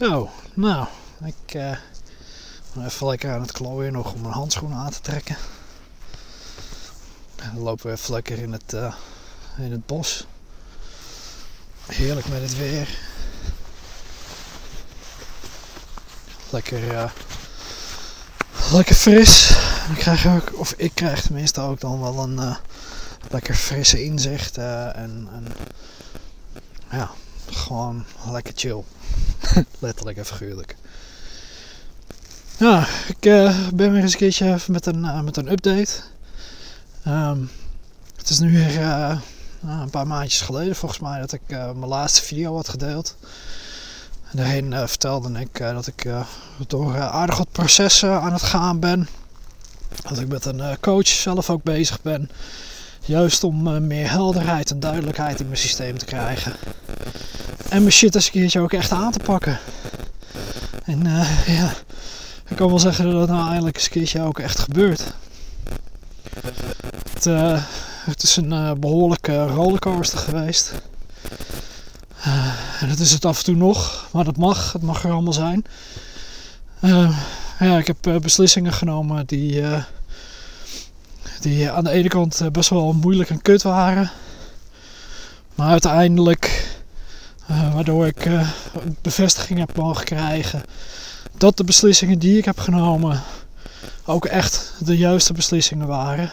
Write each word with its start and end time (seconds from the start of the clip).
Zo, 0.00 0.30
nou, 0.54 0.86
ik 1.24 1.54
uh, 1.54 1.76
even 2.84 3.06
lekker 3.06 3.32
aan 3.32 3.40
het 3.40 3.52
klooien 3.52 3.92
nog 3.92 4.12
om 4.12 4.20
mijn 4.20 4.32
handschoenen 4.32 4.78
aan 4.78 4.90
te 4.90 5.00
trekken. 5.00 5.36
En 7.36 7.50
dan 7.54 7.62
lopen 7.62 7.86
we 7.86 7.92
even 7.92 8.14
lekker 8.14 8.38
in 8.38 8.52
het, 8.52 8.72
uh, 8.72 8.94
in 9.58 9.70
het 9.70 9.86
bos. 9.86 10.26
Heerlijk 11.86 12.28
met 12.28 12.42
het 12.42 12.56
weer. 12.56 12.98
Lekker, 16.50 16.92
uh, 16.92 17.10
lekker 18.72 18.94
fris. 18.94 19.50
Ik 19.90 19.96
krijg 19.96 20.26
ook, 20.26 20.58
of 20.58 20.74
ik 20.76 20.94
krijg 20.94 21.22
tenminste 21.22 21.60
ook 21.60 21.80
dan 21.80 22.00
wel 22.00 22.18
een 22.18 22.56
lekker 23.30 23.54
frisse 23.54 24.04
inzicht. 24.04 24.58
en, 24.58 25.28
en 25.32 25.46
ja, 26.90 27.10
gewoon 27.50 28.04
lekker 28.30 28.52
chill. 28.56 28.82
Letterlijk 29.78 30.18
en 30.18 30.26
figuurlijk. 30.26 30.76
Ja, 32.56 32.86
ik 33.08 33.26
uh, 33.26 33.68
ben 33.74 33.92
weer 33.92 34.02
eens 34.02 34.12
een 34.12 34.18
keertje 34.18 34.58
met 34.66 34.86
een, 34.86 35.04
uh, 35.04 35.20
met 35.20 35.36
een 35.36 35.50
update. 35.50 35.92
Um, 37.06 37.50
het 38.16 38.28
is 38.28 38.38
nu 38.38 38.52
weer 38.52 38.80
uh, 38.80 39.20
een 39.66 39.90
paar 39.90 40.06
maandjes 40.06 40.40
geleden 40.40 40.76
volgens 40.76 41.00
mij 41.00 41.20
dat 41.20 41.32
ik 41.32 41.40
mijn 41.48 41.86
laatste 41.86 42.22
video 42.22 42.54
had 42.54 42.68
gedeeld. 42.68 43.16
En 44.30 44.36
daarheen 44.36 44.88
vertelde 44.88 45.40
ik 45.40 45.58
dat 45.58 45.86
ik 45.86 46.08
door 46.66 47.00
aardig 47.00 47.36
wat 47.36 47.52
processen 47.52 48.20
aan 48.20 48.32
het 48.32 48.42
gaan 48.42 48.78
ben. 48.80 49.08
Dat 50.08 50.18
ik 50.18 50.28
met 50.28 50.44
een 50.44 50.80
coach 50.80 51.06
zelf 51.06 51.50
ook 51.50 51.62
bezig 51.62 52.02
ben. 52.02 52.30
Juist 53.04 53.44
om 53.44 53.86
meer 53.86 54.10
helderheid 54.10 54.70
en 54.70 54.80
duidelijkheid 54.80 55.40
in 55.40 55.46
mijn 55.46 55.58
systeem 55.58 55.98
te 55.98 56.04
krijgen. 56.04 56.52
En 57.68 57.80
mijn 57.80 57.92
shit 57.92 58.14
eens 58.14 58.26
een 58.26 58.32
keertje 58.32 58.60
ook 58.60 58.72
echt 58.72 58.92
aan 58.92 59.12
te 59.12 59.18
pakken. 59.18 59.58
En 60.84 61.06
uh, 61.06 61.46
ja, 61.58 61.72
ik 62.48 62.56
kan 62.56 62.68
wel 62.68 62.78
zeggen 62.78 63.04
dat 63.04 63.14
dat 63.14 63.28
nou 63.28 63.48
eindelijk 63.48 63.76
eens 63.76 63.84
een 63.84 63.90
keertje 63.90 64.22
ook 64.22 64.38
echt 64.38 64.58
gebeurt. 64.58 65.14
Het, 67.12 67.26
uh, 67.26 67.62
het 68.04 68.22
is 68.22 68.36
een 68.36 68.80
behoorlijke 68.80 69.46
rollercoaster 69.46 70.18
geweest. 70.18 70.72
en 72.80 72.88
dat 72.88 72.98
is 72.98 73.10
het 73.12 73.24
af 73.24 73.38
en 73.38 73.44
toe 73.44 73.56
nog, 73.56 74.08
maar 74.12 74.24
dat 74.24 74.36
mag. 74.36 74.72
Het 74.72 74.82
mag 74.82 75.04
er 75.04 75.12
allemaal 75.12 75.32
zijn. 75.32 75.64
ja, 77.58 77.78
ik 77.78 77.86
heb 77.86 78.20
beslissingen 78.22 78.72
genomen 78.72 79.26
die, 79.26 79.62
die 81.40 81.70
aan 81.70 81.84
de 81.84 81.90
ene 81.90 82.08
kant 82.08 82.42
best 82.52 82.70
wel 82.70 82.92
moeilijk 82.92 83.30
en 83.30 83.42
kut 83.42 83.62
waren. 83.62 84.10
Maar 85.54 85.70
uiteindelijk 85.70 86.68
uh, 87.50 87.74
waardoor 87.74 88.06
ik 88.06 88.28
bevestiging 89.02 89.58
heb 89.58 89.76
mogen 89.76 90.04
krijgen 90.04 90.62
dat 91.38 91.56
de 91.56 91.64
beslissingen 91.64 92.18
die 92.18 92.38
ik 92.38 92.44
heb 92.44 92.58
genomen 92.58 93.22
ook 94.04 94.24
echt 94.24 94.72
de 94.78 94.96
juiste 94.96 95.32
beslissingen 95.32 95.86
waren. 95.86 96.30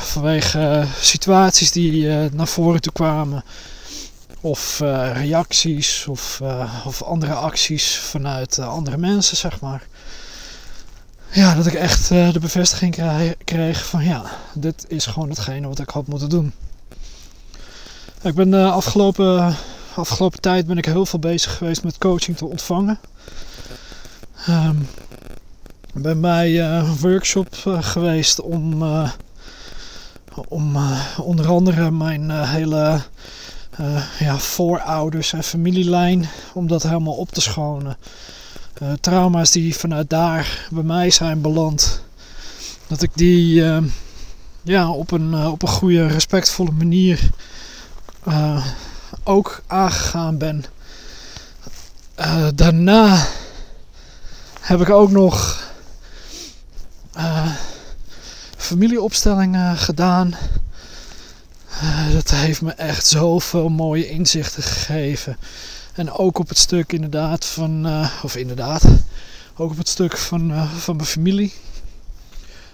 Vanwege 0.00 0.84
situaties 1.00 1.72
die 1.72 2.08
naar 2.32 2.48
voren 2.48 2.80
toe 2.80 2.92
kwamen, 2.92 3.44
of 4.40 4.78
reacties, 5.12 6.06
of, 6.06 6.42
of 6.84 7.02
andere 7.02 7.34
acties 7.34 7.96
vanuit 7.96 8.58
andere 8.58 8.96
mensen, 8.96 9.36
zeg 9.36 9.60
maar. 9.60 9.86
Ja, 11.30 11.54
dat 11.54 11.66
ik 11.66 11.74
echt 11.74 12.08
de 12.08 12.38
bevestiging 12.40 12.96
kreeg 13.44 13.86
van 13.86 14.04
ja, 14.04 14.24
dit 14.54 14.84
is 14.88 15.06
gewoon 15.06 15.28
hetgene 15.28 15.68
wat 15.68 15.78
ik 15.78 15.88
had 15.88 16.06
moeten 16.06 16.28
doen. 16.28 16.52
Ik 18.22 18.34
ben 18.34 18.50
de 18.50 18.56
eh, 18.56 18.72
afgelopen, 18.72 19.56
afgelopen 19.94 20.40
tijd 20.40 20.66
ben 20.66 20.78
ik 20.78 20.84
heel 20.84 21.06
veel 21.06 21.18
bezig 21.18 21.56
geweest 21.56 21.84
met 21.84 21.98
coaching 21.98 22.36
te 22.36 22.46
ontvangen. 22.46 22.98
Um, 24.48 24.88
bij 26.20 26.50
uh, 26.50 26.76
een 26.76 26.96
workshop 26.96 27.54
geweest 27.80 28.40
om, 28.40 28.82
om 30.48 30.76
onder 31.20 31.48
andere 31.48 31.90
mijn 31.90 32.44
hele 32.44 33.00
ja, 34.18 34.38
voorouders 34.38 35.32
en 35.32 35.42
familielijn, 35.42 36.28
om 36.54 36.66
dat 36.66 36.82
helemaal 36.82 37.16
op 37.16 37.30
te 37.30 37.40
schonen. 37.40 37.96
Trauma's 39.00 39.50
die 39.50 39.76
vanuit 39.76 40.10
daar 40.10 40.68
bij 40.70 40.82
mij 40.82 41.10
zijn 41.10 41.40
beland, 41.40 42.02
dat 42.86 43.02
ik 43.02 43.10
die 43.14 43.64
ja, 44.62 44.90
op, 44.90 45.10
een, 45.10 45.46
op 45.46 45.62
een 45.62 45.68
goede, 45.68 46.06
respectvolle 46.06 46.70
manier 46.70 47.30
uh, 48.28 48.66
ook 49.24 49.62
aangegaan 49.66 50.38
ben. 50.38 50.64
Daarna 52.54 53.26
heb 54.60 54.80
ik 54.80 54.90
ook 54.90 55.10
nog 55.10 55.66
familieopstellingen 58.56 59.76
gedaan. 59.76 60.34
dat 62.12 62.30
heeft 62.30 62.62
me 62.62 62.72
echt 62.72 63.06
zoveel 63.06 63.68
mooie 63.68 64.08
inzichten 64.08 64.62
gegeven. 64.62 65.36
En 65.98 66.12
ook 66.12 66.38
op 66.38 66.48
het 66.48 66.58
stuk 66.58 66.92
inderdaad 66.92 67.44
van, 67.44 67.86
of 68.22 68.36
inderdaad, 68.36 68.84
ook 69.56 69.70
op 69.70 69.76
het 69.76 69.88
stuk 69.88 70.16
van, 70.16 70.68
van 70.78 70.96
mijn 70.96 71.08
familie. 71.08 71.54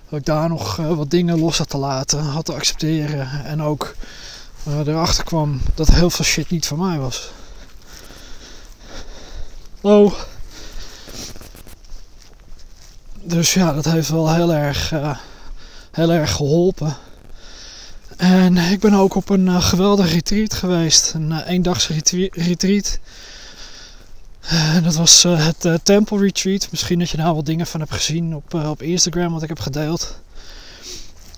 Dat 0.08 0.18
ik 0.18 0.24
daar 0.24 0.48
nog 0.48 0.76
wat 0.76 1.10
dingen 1.10 1.38
los 1.38 1.58
had 1.58 1.68
te 1.68 1.76
laten, 1.76 2.22
had 2.22 2.44
te 2.44 2.54
accepteren. 2.54 3.44
En 3.44 3.62
ook 3.62 3.94
erachter 4.66 5.24
kwam 5.24 5.60
dat 5.74 5.88
heel 5.88 6.10
veel 6.10 6.24
shit 6.24 6.50
niet 6.50 6.66
van 6.66 6.78
mij 6.78 6.98
was. 6.98 7.30
Oh. 9.80 10.14
Dus 13.22 13.54
ja, 13.54 13.72
dat 13.72 13.84
heeft 13.84 14.08
wel 14.08 14.34
heel 14.34 14.52
erg, 14.52 14.92
heel 15.90 16.12
erg 16.12 16.32
geholpen. 16.32 16.96
En 18.16 18.56
ik 18.56 18.80
ben 18.80 18.94
ook 18.94 19.14
op 19.14 19.28
een 19.28 19.46
uh, 19.46 19.62
geweldige 19.62 20.14
retreat 20.14 20.54
geweest. 20.54 21.12
Een 21.14 21.30
uh, 21.30 21.48
eendagse 21.48 21.92
retreat. 22.32 22.98
dat 24.82 24.94
was 24.94 25.22
het 25.22 25.78
Temple 25.82 26.18
Retreat. 26.18 26.68
Misschien 26.70 26.98
dat 26.98 27.10
je 27.10 27.16
daar 27.16 27.34
wat 27.34 27.46
dingen 27.46 27.66
van 27.66 27.80
hebt 27.80 27.92
gezien 27.92 28.34
op, 28.34 28.54
op 28.54 28.82
Instagram 28.82 29.32
wat 29.32 29.42
ik 29.42 29.48
heb 29.48 29.60
gedeeld. 29.60 30.22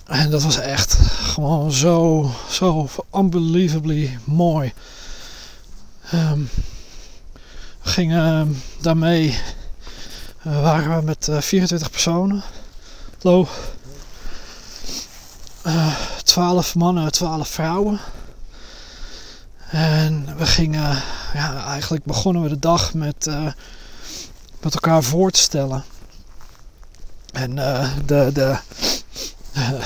En 0.07 0.29
dat 0.29 0.43
was 0.43 0.57
echt 0.57 0.93
gewoon 1.21 1.71
zo, 1.71 2.31
zo 2.49 2.89
unbelievably 3.15 4.17
mooi. 4.23 4.73
Um, 6.13 6.49
we 7.81 7.89
gingen 7.89 8.25
ehm, 8.25 8.47
daarmee, 8.81 9.39
uh, 10.47 10.61
waren 10.61 10.97
we 10.97 11.05
met 11.05 11.27
uh, 11.29 11.41
24 11.41 11.91
personen. 11.91 12.43
Lo, 13.21 13.47
12 16.23 16.75
mannen, 16.75 17.11
12 17.11 17.47
vrouwen. 17.47 17.99
En 19.69 20.37
we 20.37 20.45
gingen, 20.45 21.01
ja, 21.33 21.65
eigenlijk 21.65 22.05
begonnen 22.05 22.43
we 22.43 22.49
de 22.49 22.59
dag 22.59 22.93
met, 22.93 23.27
uh, 23.27 23.51
met 24.61 24.73
elkaar 24.73 25.03
voor 25.03 25.31
te 25.31 25.39
stellen. 25.39 25.83
En 27.33 27.57
uh, 27.57 27.89
de, 28.05 28.29
de, 28.33 28.57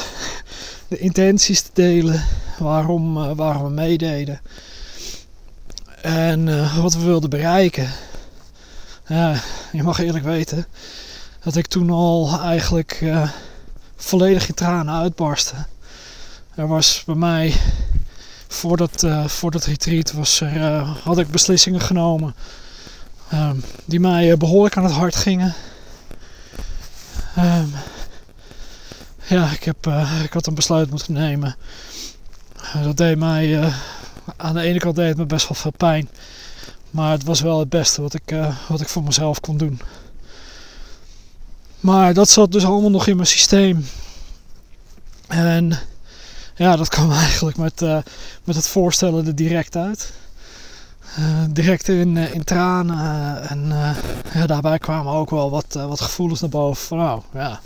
de 0.88 0.98
intenties 0.98 1.62
te 1.62 1.70
delen, 1.74 2.26
waarom, 2.60 3.18
uh, 3.18 3.32
waarom 3.36 3.64
we 3.64 3.70
meededen 3.70 4.42
en 6.02 6.46
wat 6.82 6.94
we 6.94 7.04
wilden 7.04 7.30
bereiken. 7.30 7.90
Je 9.72 9.84
mag 9.84 10.00
eerlijk 10.00 10.26
weten 10.26 10.68
dat 11.44 11.56
ik 11.56 11.68
toen 11.68 11.90
al 11.90 12.40
eigenlijk 12.42 13.04
volledig 13.96 14.48
in 14.48 14.54
tranen 14.54 14.94
uitbarstte. 14.94 15.56
Er 16.56 16.68
was 16.68 17.04
bij 17.06 17.16
mij, 17.16 17.54
voor 18.48 18.78
dat, 18.78 19.06
voor 19.26 19.52
dat 19.52 19.66
retreat, 19.66 20.12
was 20.12 20.42
er, 20.42 20.84
had 20.84 21.18
ik 21.18 21.32
beslissingen 21.32 21.82
genomen 21.82 22.36
ehm, 23.30 23.58
die 23.86 24.00
mij 24.00 24.38
behoorlijk 24.38 24.78
aan 24.78 24.84
het 24.84 24.94
hart 24.94 25.16
gingen. 25.16 25.56
Um, 27.38 27.74
ja, 29.28 29.52
ik, 29.52 29.64
heb, 29.64 29.88
uh, 29.88 30.24
ik 30.24 30.34
had 30.34 30.48
een 30.48 30.54
besluit 30.54 30.90
moeten 30.90 31.14
nemen. 31.14 31.56
Uh, 32.64 32.84
dat 32.84 32.98
deed 32.98 33.18
mij, 33.18 33.48
uh, 33.48 33.76
aan 34.38 34.54
de 34.54 34.62
ene 34.62 34.80
kant 34.80 34.96
deed 34.96 35.08
het 35.08 35.18
me 35.18 35.26
best 35.26 35.48
wel 35.48 35.58
veel 35.58 35.74
pijn. 35.78 36.10
Maar 36.90 37.12
het 37.12 37.24
was 37.24 37.42
wel 37.42 37.60
het 37.60 37.70
beste 37.70 38.02
wat 38.02 38.14
ik, 38.14 38.36
wat 38.68 38.82
ik 38.82 38.88
voor 38.88 39.04
mezelf 39.04 39.40
kon 39.40 39.58
doen. 39.58 39.82
Maar 41.80 42.14
dat 42.14 42.30
zat 42.30 42.52
dus 42.52 42.66
allemaal 42.66 42.90
nog 42.90 43.08
in 43.08 43.16
mijn 43.16 43.28
systeem. 43.28 43.86
En 45.28 45.80
ja, 46.62 46.76
dat 46.76 46.90
kwam 46.90 47.12
eigenlijk 47.28 47.58
met, 47.58 47.82
met 48.44 48.56
het 48.56 48.68
voorstellen 48.68 49.28
er 49.28 49.36
direct 49.36 49.76
uit. 49.76 50.14
direct 51.50 51.88
in, 51.88 52.18
in 52.18 52.44
tranen. 52.44 53.50
en 53.50 53.74
daarbij 54.48 54.78
kwamen 54.78 55.14
ook 55.14 55.30
wel 55.30 55.50
wat, 55.50 55.74
wat 55.74 56.02
gevoelens 56.02 56.42
naar 56.42 56.50
boven. 56.50 56.86
Van 56.86 56.98
nou, 56.98 57.22
ja 57.34 57.60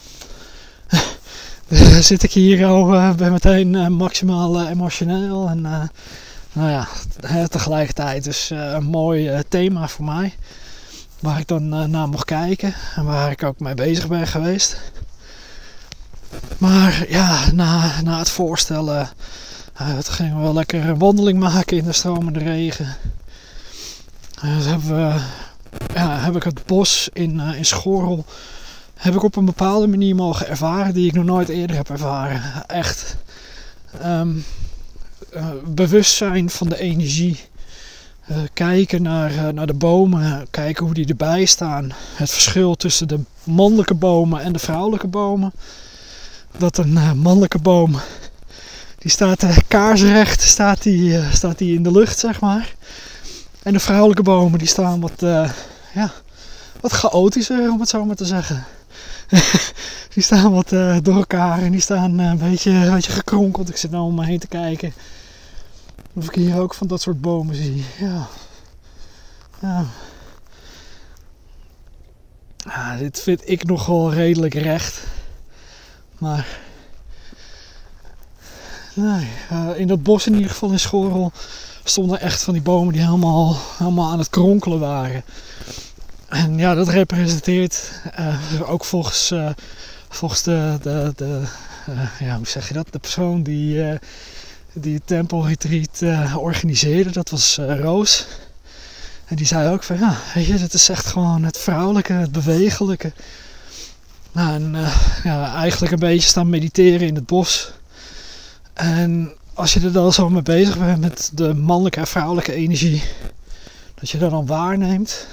zit 2.01 2.23
ik 2.23 2.31
hier 2.31 2.65
al, 2.65 3.15
ben 3.15 3.31
meteen 3.31 3.93
maximaal 3.93 4.67
emotioneel. 4.67 5.47
En 5.47 5.61
nou 6.53 6.69
ja, 6.69 6.87
tegelijkertijd 7.47 8.23
dus 8.23 8.49
een 8.49 8.83
mooi 8.83 9.41
thema 9.49 9.87
voor 9.87 10.05
mij. 10.05 10.33
Waar 11.19 11.39
ik 11.39 11.47
dan 11.47 11.89
naar 11.89 12.09
mocht 12.09 12.25
kijken 12.25 12.73
en 12.95 13.05
waar 13.05 13.31
ik 13.31 13.43
ook 13.43 13.59
mee 13.59 13.73
bezig 13.73 14.07
ben 14.07 14.27
geweest. 14.27 14.77
Maar 16.57 17.05
ja, 17.09 17.51
na, 17.51 18.01
na 18.01 18.19
het 18.19 18.29
voorstellen 18.29 19.09
uh, 19.81 19.97
toen 19.97 20.13
gingen 20.13 20.35
we 20.35 20.41
wel 20.41 20.53
lekker 20.53 20.85
een 20.85 20.97
wandeling 20.97 21.39
maken 21.39 21.77
in 21.77 21.83
de 21.83 21.93
stromende 21.93 22.39
regen. 22.39 22.95
Uh, 24.45 24.65
hebben 24.65 24.95
we, 24.95 25.19
ja, 25.93 26.19
heb 26.19 26.35
ik 26.35 26.43
het 26.43 26.65
bos 26.65 27.09
in, 27.13 27.35
uh, 27.35 27.57
in 27.57 27.65
Schorrel 27.65 28.25
heb 28.95 29.15
ik 29.15 29.23
op 29.23 29.35
een 29.35 29.45
bepaalde 29.45 29.87
manier 29.87 30.15
mogen 30.15 30.47
ervaren 30.47 30.93
die 30.93 31.07
ik 31.07 31.13
nog 31.13 31.25
nooit 31.25 31.49
eerder 31.49 31.75
heb 31.75 31.89
ervaren. 31.89 32.67
Echt 32.67 33.15
um, 34.03 34.45
bewustzijn 35.65 36.49
van 36.49 36.69
de 36.69 36.79
energie. 36.79 37.39
kijken 38.53 39.01
naar, 39.01 39.53
naar 39.53 39.67
de 39.67 39.73
bomen, 39.73 40.47
kijken 40.49 40.85
hoe 40.85 40.93
die 40.93 41.07
erbij 41.07 41.45
staan. 41.45 41.91
Het 42.15 42.31
verschil 42.31 42.75
tussen 42.75 43.07
de 43.07 43.19
mannelijke 43.43 43.93
bomen 43.93 44.41
en 44.41 44.53
de 44.53 44.59
vrouwelijke 44.59 45.07
bomen. 45.07 45.51
Dat 46.57 46.77
een 46.77 47.19
mannelijke 47.19 47.59
boom 47.59 47.99
die 48.97 49.11
staat 49.11 49.43
uh, 49.43 49.57
kaarsrecht 49.67 50.41
staat 50.41 50.83
die, 50.83 51.09
uh, 51.09 51.33
staat 51.33 51.57
die 51.57 51.75
in 51.75 51.83
de 51.83 51.91
lucht, 51.91 52.19
zeg 52.19 52.39
maar. 52.39 52.75
En 53.63 53.73
de 53.73 53.79
vrouwelijke 53.79 54.23
bomen 54.23 54.59
die 54.59 54.67
staan 54.67 54.99
wat, 54.99 55.19
ja, 55.93 56.11
wat 56.81 56.91
chaotischer, 56.91 57.71
om 57.71 57.79
het 57.79 57.89
zo 57.89 58.05
maar 58.05 58.15
te 58.15 58.25
zeggen. 58.25 58.65
die 60.13 60.23
staan 60.23 60.51
wat 60.51 60.69
door 61.03 61.15
elkaar 61.15 61.61
en 61.61 61.71
die 61.71 61.81
staan 61.81 62.19
een, 62.19 62.37
beetje, 62.37 62.71
een 62.71 62.93
beetje 62.93 63.11
gekronkeld. 63.11 63.69
Ik 63.69 63.77
zit 63.77 63.91
nou 63.91 64.03
om 64.03 64.15
me 64.15 64.25
heen 64.25 64.39
te 64.39 64.47
kijken. 64.47 64.93
Of 66.13 66.25
ik 66.25 66.35
hier 66.35 66.59
ook 66.59 66.73
van 66.73 66.87
dat 66.87 67.01
soort 67.01 67.21
bomen 67.21 67.55
zie. 67.55 67.85
Ja. 67.99 68.27
Ja. 69.61 69.85
ja 72.65 72.97
dit 72.97 73.21
vind 73.21 73.49
ik 73.49 73.63
nogal 73.63 74.13
redelijk 74.13 74.53
recht. 74.53 75.03
Maar 76.25 76.47
Nee, 78.93 79.27
uh, 79.51 79.79
in 79.79 79.87
dat 79.87 80.03
bos 80.03 80.27
in 80.27 80.33
ieder 80.33 80.49
geval 80.49 80.71
in 80.71 80.79
Schorel 80.79 81.31
stonden 81.83 82.19
echt 82.19 82.43
van 82.43 82.53
die 82.53 82.61
bomen 82.61 82.93
die 82.93 83.01
helemaal, 83.01 83.57
helemaal 83.77 84.11
aan 84.11 84.19
het 84.19 84.29
kronkelen 84.29 84.79
waren. 84.79 85.23
En 86.29 86.57
ja, 86.57 86.73
dat 86.75 86.87
representeert 86.87 88.01
uh, 88.19 88.69
ook 88.69 88.85
volgens, 88.85 89.31
uh, 89.31 89.49
volgens 90.09 90.43
de, 90.43 90.77
de, 90.81 91.13
de 91.15 91.41
ja, 92.19 92.37
hoe 92.37 92.47
zeg 92.47 92.67
je 92.67 92.73
dat, 92.73 92.87
de 92.91 92.99
persoon 92.99 93.43
die, 93.43 93.99
die 94.73 95.01
het 95.05 96.35
organiseerde, 96.35 97.11
dat 97.11 97.29
was 97.29 97.57
Roos. 97.57 98.25
En 99.25 99.35
die 99.35 99.45
zei 99.45 99.73
ook 99.73 99.83
van 99.83 99.99
ja, 99.99 100.17
weet 100.33 100.45
je, 100.45 100.57
dit 100.57 100.73
is 100.73 100.89
echt 100.89 101.05
gewoon 101.05 101.43
het 101.43 101.57
vrouwelijke, 101.57 102.13
het 102.13 102.31
bewegelijke. 102.31 103.11
Nou, 104.35 104.53
en 104.53 104.75
ja, 105.23 105.53
eigenlijk 105.53 105.93
een 105.93 105.99
beetje 105.99 106.27
staan 106.27 106.49
mediteren 106.49 107.07
in 107.07 107.15
het 107.15 107.25
bos. 107.25 107.71
En 108.73 109.33
als 109.53 109.73
je 109.73 109.79
er 109.79 109.91
dan 109.91 110.13
zo 110.13 110.29
mee 110.29 110.41
bezig 110.41 110.77
bent 110.77 110.99
met 110.99 111.31
de 111.33 111.53
mannelijke 111.53 111.99
en 111.99 112.07
vrouwelijke 112.07 112.53
energie, 112.53 113.03
dat 113.93 114.09
je 114.09 114.17
dat 114.17 114.31
dan 114.31 114.45
waarneemt, 114.45 115.27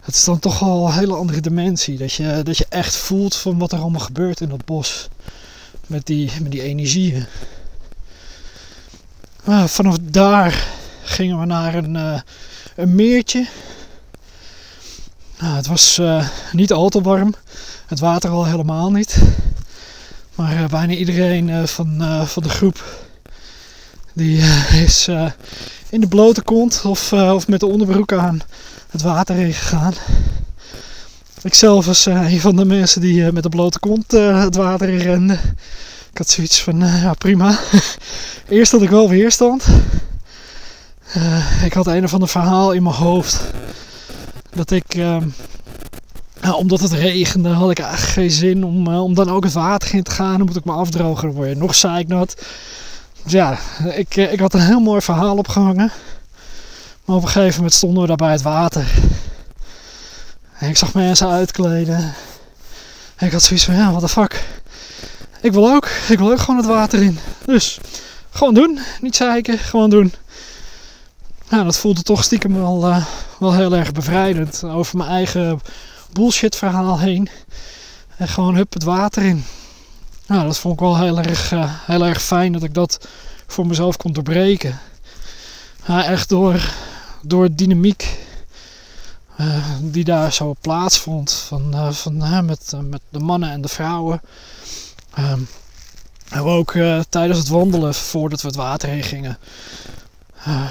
het 0.00 0.14
is 0.14 0.24
dan 0.24 0.38
toch 0.38 0.58
wel 0.58 0.86
een 0.86 0.92
hele 0.92 1.14
andere 1.14 1.40
dimensie. 1.40 1.98
Dat 1.98 2.12
je, 2.12 2.40
dat 2.42 2.58
je 2.58 2.66
echt 2.68 2.96
voelt 2.96 3.36
van 3.36 3.58
wat 3.58 3.72
er 3.72 3.78
allemaal 3.78 4.00
gebeurt 4.00 4.40
in 4.40 4.48
dat 4.48 4.64
bos. 4.64 5.08
Met 5.86 6.06
die, 6.06 6.30
met 6.42 6.50
die 6.50 6.62
energieën. 6.62 7.26
Nou, 9.44 9.68
vanaf 9.68 9.96
daar 10.00 10.66
gingen 11.02 11.40
we 11.40 11.46
naar 11.46 11.74
een, 11.74 11.94
uh, 11.94 12.20
een 12.76 12.94
meertje. 12.94 13.46
Nou, 15.40 15.56
het 15.56 15.66
was 15.66 15.98
uh, 15.98 16.28
niet 16.52 16.72
al 16.72 16.88
te 16.88 17.00
warm. 17.00 17.34
Het 17.86 18.00
water 18.00 18.30
al 18.30 18.44
helemaal 18.44 18.90
niet. 18.90 19.18
Maar 20.34 20.62
uh, 20.62 20.64
bijna 20.64 20.92
iedereen 20.92 21.48
uh, 21.48 21.64
van, 21.64 22.02
van 22.26 22.42
de 22.42 22.48
groep 22.48 23.06
die 24.12 24.42
is 24.84 25.08
in 25.88 26.00
de 26.00 26.08
blote 26.08 26.42
kont 26.42 26.82
of, 26.84 27.12
of 27.12 27.48
met 27.48 27.60
de 27.60 27.66
onderbroek 27.66 28.12
aan 28.12 28.40
het 28.90 29.02
water 29.02 29.34
heen 29.34 29.52
gegaan. 29.52 29.94
Ik 31.42 31.54
zelf 31.54 31.86
was 31.86 32.06
een 32.06 32.40
van 32.40 32.56
de 32.56 32.64
mensen 32.64 33.00
die 33.00 33.32
met 33.32 33.42
de 33.42 33.48
blote 33.48 33.78
kont 33.78 34.12
het 34.12 34.56
water 34.56 34.88
in 34.88 34.98
rende. 34.98 35.38
Ik 36.10 36.18
had 36.18 36.28
zoiets 36.28 36.62
van, 36.62 36.78
ja 36.78 37.14
prima. 37.14 37.58
Eerst 38.48 38.72
had 38.72 38.82
ik 38.82 38.90
wel 38.90 39.08
weerstand. 39.08 39.64
ik 41.64 41.72
had 41.72 41.86
een 41.86 42.04
of 42.04 42.12
ander 42.12 42.28
verhaal 42.28 42.72
in 42.72 42.82
mijn 42.82 42.94
hoofd. 42.94 43.40
Dat 44.54 44.70
ik 44.70 44.94
ehm, 44.94 45.28
nou, 46.40 46.54
omdat 46.54 46.80
het 46.80 46.92
regende 46.92 47.48
had 47.48 47.70
ik 47.70 47.78
eigenlijk 47.78 48.12
geen 48.12 48.30
zin 48.30 48.64
om, 48.64 48.88
uh, 48.88 49.02
om 49.02 49.14
dan 49.14 49.30
ook 49.30 49.44
het 49.44 49.52
water 49.52 49.94
in 49.94 50.02
te 50.02 50.10
gaan. 50.10 50.36
Dan 50.36 50.46
moet 50.46 50.56
ik 50.56 50.64
me 50.64 50.72
afdrogen. 50.72 51.26
Dan 51.26 51.36
word 51.36 51.48
je 51.48 51.54
nog 51.54 51.74
zeiknat. 51.74 52.34
Dus 53.22 53.32
ja, 53.32 53.58
ik, 53.94 54.16
eh, 54.16 54.32
ik 54.32 54.40
had 54.40 54.54
een 54.54 54.60
heel 54.60 54.80
mooi 54.80 55.00
verhaal 55.00 55.36
opgehangen. 55.36 55.92
Maar 57.04 57.16
op 57.16 57.22
een 57.22 57.28
gegeven 57.28 57.56
moment 57.56 57.74
stonden 57.74 58.00
we 58.00 58.08
daar 58.08 58.16
bij 58.16 58.32
het 58.32 58.42
water. 58.42 58.86
En 60.58 60.68
ik 60.68 60.76
zag 60.76 60.94
mensen 60.94 61.28
uitkleden. 61.28 62.14
En 63.16 63.26
ik 63.26 63.32
had 63.32 63.42
zoiets 63.42 63.64
van, 63.64 63.74
ja, 63.74 63.90
what 63.90 64.00
the 64.00 64.08
fuck. 64.08 64.44
Ik 65.40 65.52
wil 65.52 65.70
ook. 65.70 65.88
Ik 66.08 66.18
wil 66.18 66.30
ook 66.30 66.38
gewoon 66.38 66.56
het 66.56 66.66
water 66.66 67.02
in. 67.02 67.18
Dus, 67.46 67.78
gewoon 68.30 68.54
doen. 68.54 68.78
Niet 69.00 69.16
zeiken, 69.16 69.58
gewoon 69.58 69.90
doen. 69.90 70.12
Nou, 71.48 71.64
dat 71.64 71.76
voelde 71.78 72.02
toch 72.02 72.24
stiekem 72.24 72.54
wel, 72.54 72.80
wel 73.40 73.54
heel 73.54 73.74
erg 73.76 73.92
bevrijdend. 73.92 74.64
Over 74.64 74.96
mijn 74.96 75.10
eigen 75.10 75.60
bullshit 76.12 76.56
verhaal 76.56 76.98
heen. 76.98 77.28
En 78.16 78.28
gewoon 78.28 78.54
hup 78.54 78.72
het 78.72 78.82
water 78.82 79.22
in. 79.22 79.44
Nou, 80.26 80.46
dat 80.46 80.58
vond 80.58 80.74
ik 80.74 80.80
wel 80.80 80.98
heel 80.98 81.18
erg, 81.18 81.52
uh, 81.52 81.72
heel 81.86 82.06
erg 82.06 82.22
fijn 82.22 82.52
dat 82.52 82.62
ik 82.62 82.74
dat 82.74 83.08
voor 83.46 83.66
mezelf 83.66 83.96
kon 83.96 84.12
doorbreken. 84.12 84.78
Echt 85.86 86.28
door, 86.28 86.72
door 87.22 87.48
dynamiek 87.52 88.18
uh, 89.40 89.64
die 89.80 90.04
daar 90.04 90.32
zo 90.32 90.54
plaatsvond. 90.60 91.32
Van, 91.32 91.70
uh, 91.74 91.90
van, 91.90 92.44
met, 92.44 92.72
met 92.82 93.00
de 93.08 93.18
mannen 93.18 93.50
en 93.50 93.60
de 93.60 93.68
vrouwen. 93.68 94.20
Um, 95.18 95.48
en 96.28 96.40
ook 96.40 96.72
tijdens 97.08 97.38
het 97.38 97.48
wandelen, 97.48 97.94
voordat 97.94 98.40
we 98.40 98.46
het 98.46 98.56
water 98.56 98.88
heen 98.88 99.02
gingen, 99.02 99.38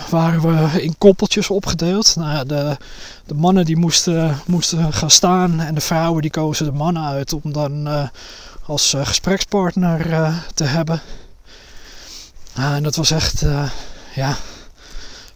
waren 0.10 0.42
we 0.42 0.82
in 0.84 0.98
koppeltjes 0.98 1.50
opgedeeld. 1.50 2.16
Nou, 2.16 2.46
de, 2.46 2.78
de 3.26 3.34
mannen 3.34 3.66
die 3.66 3.78
moesten, 3.78 4.40
moesten 4.46 4.94
gaan 4.94 5.12
staan 5.12 5.60
en 5.60 5.76
de 5.76 5.82
vrouwen 5.82 6.22
die 6.22 6.32
kozen 6.32 6.66
de 6.66 6.72
mannen 6.72 7.04
uit 7.04 7.34
om 7.34 7.52
dan 7.52 7.88
uh, 7.88 8.08
als 8.66 8.94
uh, 8.94 9.06
gesprekspartner 9.06 10.34
te 10.54 10.64
hebben. 10.64 11.02
en 12.56 12.84
dat 12.84 12.96
was 12.96 13.12
echt 13.12 13.46
ja, 14.16 14.36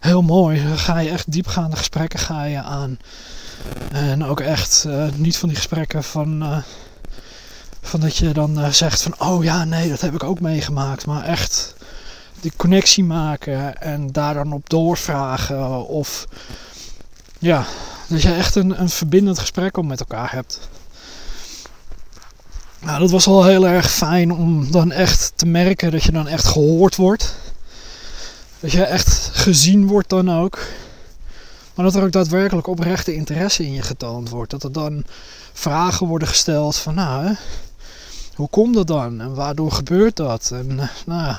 heel 0.00 0.22
mooi. 0.22 0.64
Dan 0.64 0.78
ga 0.78 0.98
je 0.98 1.10
echt 1.10 1.32
diepgaande 1.32 1.76
gesprekken 1.76 2.18
ga 2.18 2.44
je 2.44 2.62
aan. 2.62 2.98
En 3.92 4.24
ook 4.24 4.40
echt 4.40 4.86
niet 5.14 5.36
van 5.36 5.48
die 5.48 5.56
gesprekken 5.56 6.04
van, 6.04 6.62
van 7.80 8.00
dat 8.00 8.16
je 8.16 8.32
dan 8.32 8.74
zegt 8.74 9.02
van 9.02 9.14
oh 9.18 9.44
ja 9.44 9.64
nee 9.64 9.88
dat 9.88 10.00
heb 10.00 10.14
ik 10.14 10.24
ook 10.24 10.40
meegemaakt. 10.40 11.06
Maar 11.06 11.24
echt 11.24 11.74
die 12.44 12.52
connectie 12.56 13.04
maken 13.04 13.80
en 13.80 14.12
daar 14.12 14.34
dan 14.34 14.52
op 14.52 14.70
doorvragen. 14.70 15.86
Of 15.86 16.26
ja, 17.38 17.64
dat 18.08 18.22
je 18.22 18.32
echt 18.32 18.54
een, 18.54 18.80
een 18.80 18.88
verbindend 18.88 19.38
gesprek 19.38 19.76
om 19.76 19.86
met 19.86 20.00
elkaar 20.00 20.32
hebt. 20.32 20.68
Nou, 22.80 22.98
dat 22.98 23.10
was 23.10 23.26
al 23.26 23.44
heel 23.44 23.66
erg 23.66 23.90
fijn 23.90 24.32
om 24.32 24.70
dan 24.70 24.92
echt 24.92 25.32
te 25.36 25.46
merken 25.46 25.90
dat 25.90 26.02
je 26.02 26.12
dan 26.12 26.28
echt 26.28 26.46
gehoord 26.46 26.96
wordt. 26.96 27.36
Dat 28.60 28.72
je 28.72 28.84
echt 28.84 29.30
gezien 29.32 29.86
wordt 29.86 30.08
dan 30.08 30.32
ook. 30.32 30.58
Maar 31.74 31.84
dat 31.84 31.94
er 31.94 32.02
ook 32.02 32.12
daadwerkelijk 32.12 32.66
oprechte 32.66 33.14
interesse 33.14 33.66
in 33.66 33.72
je 33.72 33.82
getoond 33.82 34.28
wordt. 34.28 34.50
Dat 34.50 34.64
er 34.64 34.72
dan 34.72 35.04
vragen 35.52 36.06
worden 36.06 36.28
gesteld 36.28 36.76
van 36.76 36.94
nou, 36.94 37.34
hoe 38.34 38.48
komt 38.48 38.74
dat 38.74 38.86
dan? 38.86 39.20
En 39.20 39.34
waardoor 39.34 39.72
gebeurt 39.72 40.16
dat? 40.16 40.50
En 40.50 40.80
eh, 40.80 40.88
nou 41.06 41.36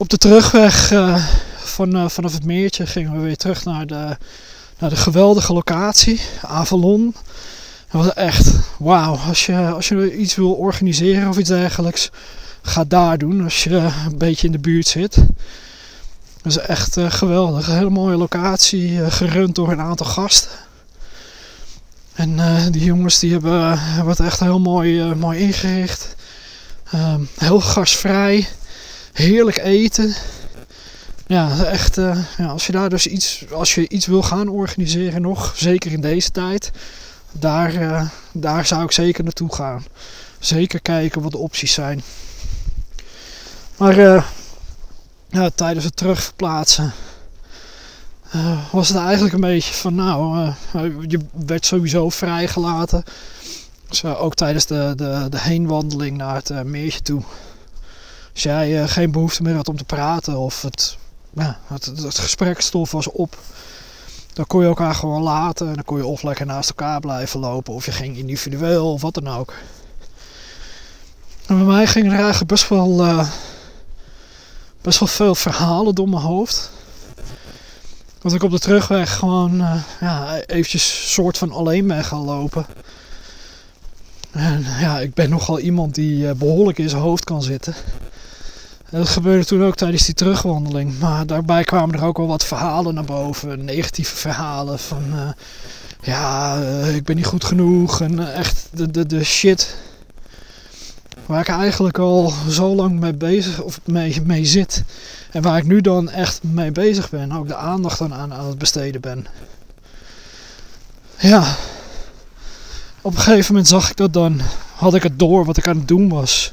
op 0.00 0.08
de 0.08 0.16
terugweg 0.16 0.90
uh, 0.92 1.24
van, 1.56 1.96
uh, 1.96 2.08
vanaf 2.08 2.32
het 2.32 2.44
meertje 2.44 2.86
gingen 2.86 3.12
we 3.12 3.18
weer 3.18 3.36
terug 3.36 3.64
naar 3.64 3.86
de, 3.86 4.16
naar 4.78 4.90
de 4.90 4.96
geweldige 4.96 5.52
locatie, 5.52 6.20
Avalon. 6.42 7.14
Dat 7.90 8.04
was 8.04 8.14
echt 8.14 8.52
wauw. 8.78 9.16
Als 9.16 9.46
je, 9.46 9.56
als 9.56 9.88
je 9.88 10.16
iets 10.16 10.34
wil 10.34 10.52
organiseren 10.52 11.28
of 11.28 11.38
iets 11.38 11.48
dergelijks, 11.48 12.10
ga 12.62 12.84
daar 12.84 13.18
doen 13.18 13.44
als 13.44 13.64
je 13.64 13.76
een 14.06 14.18
beetje 14.18 14.46
in 14.46 14.52
de 14.52 14.58
buurt 14.58 14.86
zit. 14.86 15.14
Dat 16.42 16.52
is 16.52 16.58
echt 16.58 16.96
uh, 16.96 17.10
geweldig. 17.10 17.68
Een 17.68 17.74
hele 17.74 17.90
mooie 17.90 18.16
locatie, 18.16 19.10
gerund 19.10 19.54
door 19.54 19.72
een 19.72 19.80
aantal 19.80 20.06
gasten. 20.06 20.50
En 22.12 22.38
die 22.70 22.84
jongens 22.84 23.18
die 23.18 23.32
hebben, 23.32 23.78
hebben 23.78 24.10
het 24.10 24.20
echt 24.20 24.40
heel 24.40 24.60
mooi, 24.60 25.14
mooi 25.14 25.38
ingericht. 25.38 26.14
Ehm, 26.90 27.20
heel 27.38 27.60
gasvrij 27.60 28.48
heerlijk 29.20 29.58
eten. 29.58 30.14
ja, 31.26 31.64
echt, 31.64 31.98
uh, 31.98 32.18
ja, 32.38 32.46
als 32.46 32.66
je 32.66 32.72
daar 32.72 32.88
dus 32.88 33.06
iets, 33.06 33.44
als 33.52 33.74
je 33.74 33.88
iets 33.88 34.06
wil 34.06 34.22
gaan 34.22 34.48
organiseren 34.48 35.22
nog, 35.22 35.52
zeker 35.56 35.92
in 35.92 36.00
deze 36.00 36.30
tijd, 36.30 36.70
daar, 37.32 37.74
uh, 37.74 38.08
daar 38.32 38.66
zou 38.66 38.82
ik 38.82 38.92
zeker 38.92 39.24
naartoe 39.24 39.54
gaan. 39.54 39.84
Zeker 40.38 40.80
kijken 40.80 41.22
wat 41.22 41.32
de 41.32 41.38
opties 41.38 41.72
zijn. 41.72 42.02
Maar 43.76 44.24
ja, 45.28 45.50
tijdens 45.54 45.84
het 45.84 45.96
terugverplaatsen 45.96 46.92
was 48.72 48.88
het 48.88 48.96
eigenlijk 48.96 49.34
een 49.34 49.40
beetje 49.40 49.74
van, 49.74 49.94
nou, 49.94 50.52
je 51.08 51.18
werd 51.46 51.66
sowieso 51.66 52.08
vrijgelaten. 52.08 53.04
Ook 54.04 54.34
tijdens 54.34 54.66
de, 54.66 54.92
de, 54.96 55.26
de 55.30 55.40
heenwandeling 55.40 56.16
naar 56.16 56.34
het 56.34 56.64
meertje 56.64 57.02
toe. 57.02 57.22
Als 58.32 58.42
jij 58.42 58.88
geen 58.88 59.10
behoefte 59.10 59.42
meer 59.42 59.54
had 59.54 59.68
om 59.68 59.76
te 59.76 59.84
praten 59.84 60.36
of 60.36 60.62
het 60.62 60.98
ja, 61.34 61.58
het, 61.66 61.84
het 61.84 62.18
gesprekstof 62.18 62.90
was 62.90 63.10
op. 63.10 63.38
Dan 64.32 64.46
kon 64.46 64.60
je 64.60 64.66
elkaar 64.66 64.94
gewoon 64.94 65.22
laten. 65.22 65.68
En 65.68 65.74
dan 65.74 65.84
kon 65.84 65.96
je 65.96 66.06
of 66.06 66.22
lekker 66.22 66.46
naast 66.46 66.68
elkaar 66.68 67.00
blijven 67.00 67.40
lopen. 67.40 67.74
Of 67.74 67.84
je 67.84 67.92
ging 67.92 68.16
individueel 68.16 68.92
of 68.92 69.00
wat 69.00 69.14
dan 69.14 69.28
ook. 69.28 69.54
En 71.46 71.56
bij 71.56 71.66
mij 71.66 71.86
gingen 71.86 72.12
er 72.12 72.18
eigenlijk 72.18 72.50
best 72.50 72.68
wel, 72.68 73.06
uh, 73.06 73.28
best 74.80 74.98
wel 74.98 75.08
veel 75.08 75.34
verhalen 75.34 75.94
door 75.94 76.08
mijn 76.08 76.22
hoofd. 76.22 76.70
Dat 78.18 78.32
ik 78.32 78.42
op 78.42 78.50
de 78.50 78.58
terugweg 78.58 79.16
gewoon 79.16 79.60
uh, 79.60 79.82
ja, 80.00 80.36
eventjes 80.46 81.12
soort 81.12 81.38
van 81.38 81.52
alleen 81.52 81.86
ben 81.86 82.04
gaan 82.04 82.24
lopen. 82.24 82.66
En 84.30 84.64
ja, 84.80 85.00
ik 85.00 85.14
ben 85.14 85.30
nogal 85.30 85.58
iemand 85.58 85.94
die 85.94 86.34
behoorlijk 86.34 86.78
in 86.78 86.88
zijn 86.88 87.02
hoofd 87.02 87.24
kan 87.24 87.42
zitten. 87.42 87.74
Dat 88.90 89.08
gebeurde 89.08 89.44
toen 89.44 89.64
ook 89.64 89.74
tijdens 89.74 90.04
die 90.04 90.14
terugwandeling. 90.14 90.98
Maar 90.98 91.26
daarbij 91.26 91.64
kwamen 91.64 91.94
er 91.98 92.04
ook 92.04 92.16
wel 92.16 92.26
wat 92.26 92.44
verhalen 92.44 92.94
naar 92.94 93.04
boven. 93.04 93.64
Negatieve 93.64 94.16
verhalen 94.16 94.78
van... 94.78 95.04
Uh, 95.14 95.30
ja, 96.02 96.58
uh, 96.60 96.94
ik 96.94 97.04
ben 97.04 97.16
niet 97.16 97.26
goed 97.26 97.44
genoeg. 97.44 98.00
En 98.00 98.12
uh, 98.12 98.36
echt 98.36 98.68
de, 98.72 98.90
de, 98.90 99.06
de 99.06 99.24
shit... 99.24 99.76
Waar 101.26 101.40
ik 101.40 101.48
eigenlijk 101.48 101.98
al 101.98 102.32
zo 102.48 102.74
lang 102.74 103.00
mee 103.00 103.14
bezig 103.14 103.60
of 103.60 103.80
mee, 103.84 104.22
mee 104.24 104.44
zit. 104.44 104.82
En 105.30 105.42
waar 105.42 105.58
ik 105.58 105.64
nu 105.64 105.80
dan 105.80 106.10
echt 106.10 106.42
mee 106.42 106.72
bezig 106.72 107.10
ben. 107.10 107.32
Ook 107.32 107.48
de 107.48 107.56
aandacht 107.56 107.98
dan 107.98 108.14
aan, 108.14 108.34
aan 108.34 108.46
het 108.46 108.58
besteden 108.58 109.00
ben. 109.00 109.26
Ja. 111.18 111.56
Op 113.00 113.12
een 113.12 113.20
gegeven 113.20 113.52
moment 113.52 113.68
zag 113.68 113.90
ik 113.90 113.96
dat 113.96 114.12
dan. 114.12 114.40
Had 114.74 114.94
ik 114.94 115.02
het 115.02 115.18
door 115.18 115.44
wat 115.44 115.56
ik 115.56 115.68
aan 115.68 115.76
het 115.76 115.88
doen 115.88 116.08
was. 116.08 116.52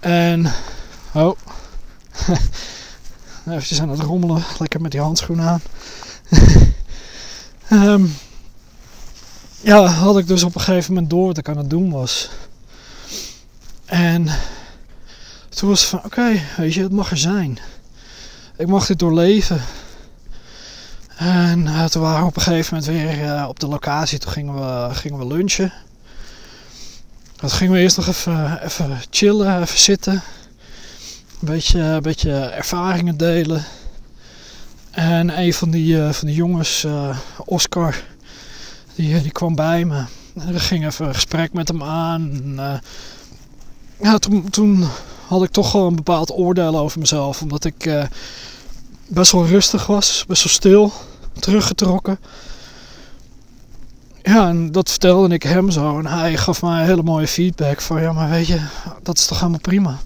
En 0.00 0.52
Oh. 1.14 1.36
Even 3.48 3.80
aan 3.80 3.88
het 3.88 4.00
rommelen. 4.00 4.42
Lekker 4.58 4.80
met 4.80 4.90
die 4.90 5.00
handschoenen 5.00 5.46
aan. 5.46 5.62
um, 7.70 8.16
ja, 9.60 9.86
had 9.86 10.18
ik 10.18 10.26
dus 10.26 10.42
op 10.42 10.54
een 10.54 10.60
gegeven 10.60 10.92
moment 10.92 11.10
door 11.10 11.26
wat 11.26 11.38
ik 11.38 11.48
aan 11.48 11.56
het 11.56 11.70
doen 11.70 11.90
was. 11.90 12.30
En 13.84 14.28
toen 15.48 15.68
was 15.68 15.80
het 15.80 15.88
van, 15.88 16.04
oké, 16.04 16.40
weet 16.56 16.74
je, 16.74 16.82
het 16.82 16.92
mag 16.92 17.10
er 17.10 17.18
zijn. 17.18 17.58
Ik 18.56 18.66
mag 18.66 18.86
dit 18.86 18.98
doorleven. 18.98 19.60
En 21.16 21.66
uh, 21.66 21.84
toen 21.84 22.02
waren 22.02 22.20
we 22.20 22.26
op 22.26 22.36
een 22.36 22.42
gegeven 22.42 22.76
moment 22.76 22.92
weer 22.92 23.24
uh, 23.24 23.48
op 23.48 23.60
de 23.60 23.68
locatie. 23.68 24.18
Toen 24.18 24.32
gingen 24.32 24.54
we, 24.54 24.94
gingen 24.94 25.18
we 25.18 25.26
lunchen. 25.26 25.72
Toen 27.36 27.50
gingen 27.50 27.72
we 27.72 27.80
eerst 27.80 27.96
nog 27.96 28.06
even, 28.06 28.62
even 28.62 29.00
chillen, 29.10 29.60
even 29.60 29.78
zitten. 29.78 30.22
Een 31.40 31.46
beetje, 31.46 31.80
een 31.80 32.02
beetje 32.02 32.32
ervaringen 32.32 33.16
delen. 33.16 33.64
En 34.90 35.38
een 35.38 35.54
van 35.54 35.70
die, 35.70 35.96
uh, 35.96 36.12
van 36.12 36.26
die 36.26 36.36
jongens, 36.36 36.84
uh, 36.84 37.18
Oscar, 37.44 38.02
die, 38.94 39.14
eh, 39.14 39.22
die 39.22 39.32
kwam 39.32 39.54
bij 39.54 39.84
me. 39.84 40.04
En 40.34 40.54
er 40.54 40.60
ging 40.60 40.86
even 40.86 41.06
een 41.06 41.14
gesprek 41.14 41.52
met 41.52 41.68
hem 41.68 41.82
aan. 41.82 42.30
En, 42.32 42.82
ja, 44.00 44.18
toen, 44.18 44.50
toen 44.50 44.88
had 45.26 45.42
ik 45.42 45.50
toch 45.50 45.72
wel 45.72 45.86
een 45.86 45.96
bepaald 45.96 46.32
oordeel 46.32 46.78
over 46.78 46.98
mezelf. 46.98 47.42
Omdat 47.42 47.64
ik 47.64 48.08
best 49.06 49.32
wel 49.32 49.46
rustig 49.46 49.86
was, 49.86 50.24
best 50.26 50.42
wel 50.42 50.52
stil, 50.52 50.92
teruggetrokken. 51.40 52.18
Ja, 54.22 54.48
en 54.48 54.72
dat 54.72 54.90
vertelde 54.90 55.34
ik 55.34 55.42
hem 55.42 55.70
zo. 55.70 55.98
En 55.98 56.06
hij 56.06 56.36
gaf 56.36 56.62
mij 56.62 56.80
een 56.80 56.86
hele 56.86 57.02
mooie 57.02 57.28
feedback 57.28 57.80
van 57.80 58.02
ja, 58.02 58.12
maar 58.12 58.30
weet 58.30 58.46
je, 58.46 58.60
dat 59.02 59.18
is 59.18 59.26
toch 59.26 59.38
helemaal 59.38 59.60
prima. 59.60 59.98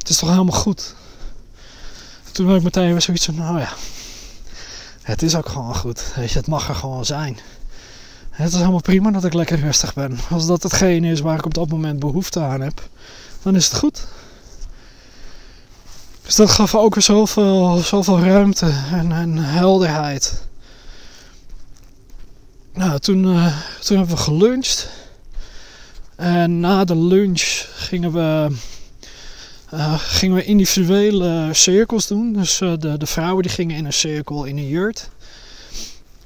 Het 0.00 0.08
is 0.08 0.16
toch 0.16 0.28
helemaal 0.30 0.60
goed. 0.60 0.94
Toen 2.32 2.46
had 2.46 2.56
ik 2.56 2.62
meteen 2.62 2.90
weer 2.90 3.02
zoiets 3.02 3.24
van, 3.24 3.34
nou 3.34 3.58
ja, 3.58 3.72
het 5.02 5.22
is 5.22 5.34
ook 5.34 5.48
gewoon 5.48 5.76
goed. 5.76 6.12
Weet 6.16 6.30
je, 6.30 6.38
het 6.38 6.46
mag 6.46 6.68
er 6.68 6.74
gewoon 6.74 7.04
zijn. 7.04 7.38
Het 8.30 8.52
is 8.52 8.58
helemaal 8.58 8.80
prima 8.80 9.10
dat 9.10 9.24
ik 9.24 9.32
lekker 9.34 9.58
rustig 9.58 9.94
ben. 9.94 10.18
Als 10.30 10.46
dat 10.46 10.62
hetgene 10.62 11.10
is 11.10 11.20
waar 11.20 11.38
ik 11.38 11.44
op 11.44 11.54
dat 11.54 11.68
moment 11.68 11.98
behoefte 11.98 12.40
aan 12.40 12.60
heb, 12.60 12.88
dan 13.42 13.56
is 13.56 13.64
het 13.64 13.78
goed. 13.78 14.06
Dus 16.22 16.34
dat 16.34 16.50
gaf 16.50 16.74
ook 16.74 16.94
weer 16.94 17.02
zoveel, 17.02 17.76
zoveel 17.76 18.20
ruimte 18.20 18.72
en, 18.92 19.12
en 19.12 19.36
helderheid. 19.36 20.42
Nou, 22.72 22.98
toen, 22.98 23.24
uh, 23.24 23.56
toen 23.80 23.96
hebben 23.96 24.16
we 24.16 24.22
geluncht. 24.22 24.88
En 26.16 26.60
na 26.60 26.84
de 26.84 26.96
lunch 26.96 27.66
gingen 27.74 28.12
we 28.12 28.56
uh, 29.74 29.94
gingen 29.98 30.36
we 30.36 30.44
individuele 30.44 31.48
cirkels 31.52 32.06
doen. 32.06 32.32
Dus 32.32 32.60
uh, 32.60 32.72
de, 32.78 32.98
de 32.98 33.06
vrouwen 33.06 33.42
die 33.42 33.52
gingen 33.52 33.76
in 33.76 33.84
een 33.84 33.92
cirkel 33.92 34.44
in 34.44 34.56
een 34.56 34.68
jurt. 34.68 35.10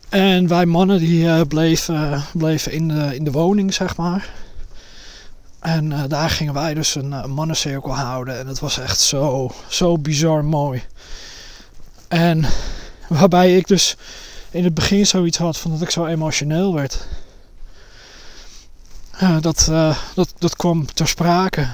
En 0.08 0.48
wij 0.48 0.66
mannen 0.66 0.98
die 0.98 1.24
uh, 1.24 1.40
bleven, 1.48 2.24
bleven 2.32 2.72
in, 2.72 2.88
de, 2.88 3.16
in 3.16 3.24
de 3.24 3.30
woning, 3.30 3.74
zeg 3.74 3.96
maar. 3.96 4.28
En 5.60 6.08
daar 6.08 6.30
gingen 6.30 6.54
wij 6.54 6.74
dus 6.74 6.94
een, 6.94 7.30
mannencirkel 7.34 7.96
houden. 7.96 8.38
En 8.38 8.46
het 8.46 8.60
was 8.60 8.78
echt 8.78 9.00
zo, 9.00 9.50
zo 9.68 9.98
bizar 9.98 10.44
mooi. 10.44 10.82
En 12.08 12.44
waarbij 13.08 13.56
ik 13.56 13.66
dus 13.68 13.96
in 14.50 14.64
het 14.64 14.74
begin 14.74 15.06
zoiets 15.06 15.38
had 15.38 15.58
van 15.58 15.70
dat 15.70 15.80
ik 15.82 15.90
zo 15.90 16.06
emotioneel 16.06 16.74
werd. 16.74 17.06
dat, 19.40 19.70
dat, 20.14 20.34
dat 20.38 20.56
kwam 20.56 20.86
ter 20.86 21.08
sprake. 21.08 21.68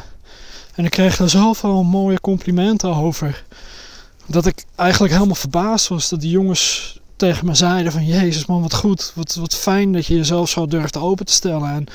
En 0.75 0.85
ik 0.85 0.91
kreeg 0.91 1.19
er 1.19 1.31
zoveel 1.31 1.83
mooie 1.83 2.21
complimenten 2.21 2.95
over. 2.95 3.45
Dat 4.27 4.47
ik 4.47 4.65
eigenlijk 4.77 5.13
helemaal 5.13 5.35
verbaasd 5.35 5.89
was 5.89 6.09
dat 6.09 6.21
die 6.21 6.31
jongens 6.31 6.99
tegen 7.17 7.47
me 7.47 7.55
zeiden 7.55 7.93
van... 7.93 8.07
Jezus 8.07 8.47
man, 8.47 8.63
wat 8.63 8.75
goed. 8.75 9.13
Wat, 9.15 9.35
wat 9.35 9.55
fijn 9.55 9.93
dat 9.93 10.07
je 10.07 10.17
jezelf 10.17 10.49
zo 10.49 10.67
durft 10.67 10.97
open 10.97 11.27
te 11.27 11.33
stellen. 11.33 11.71
En 11.71 11.87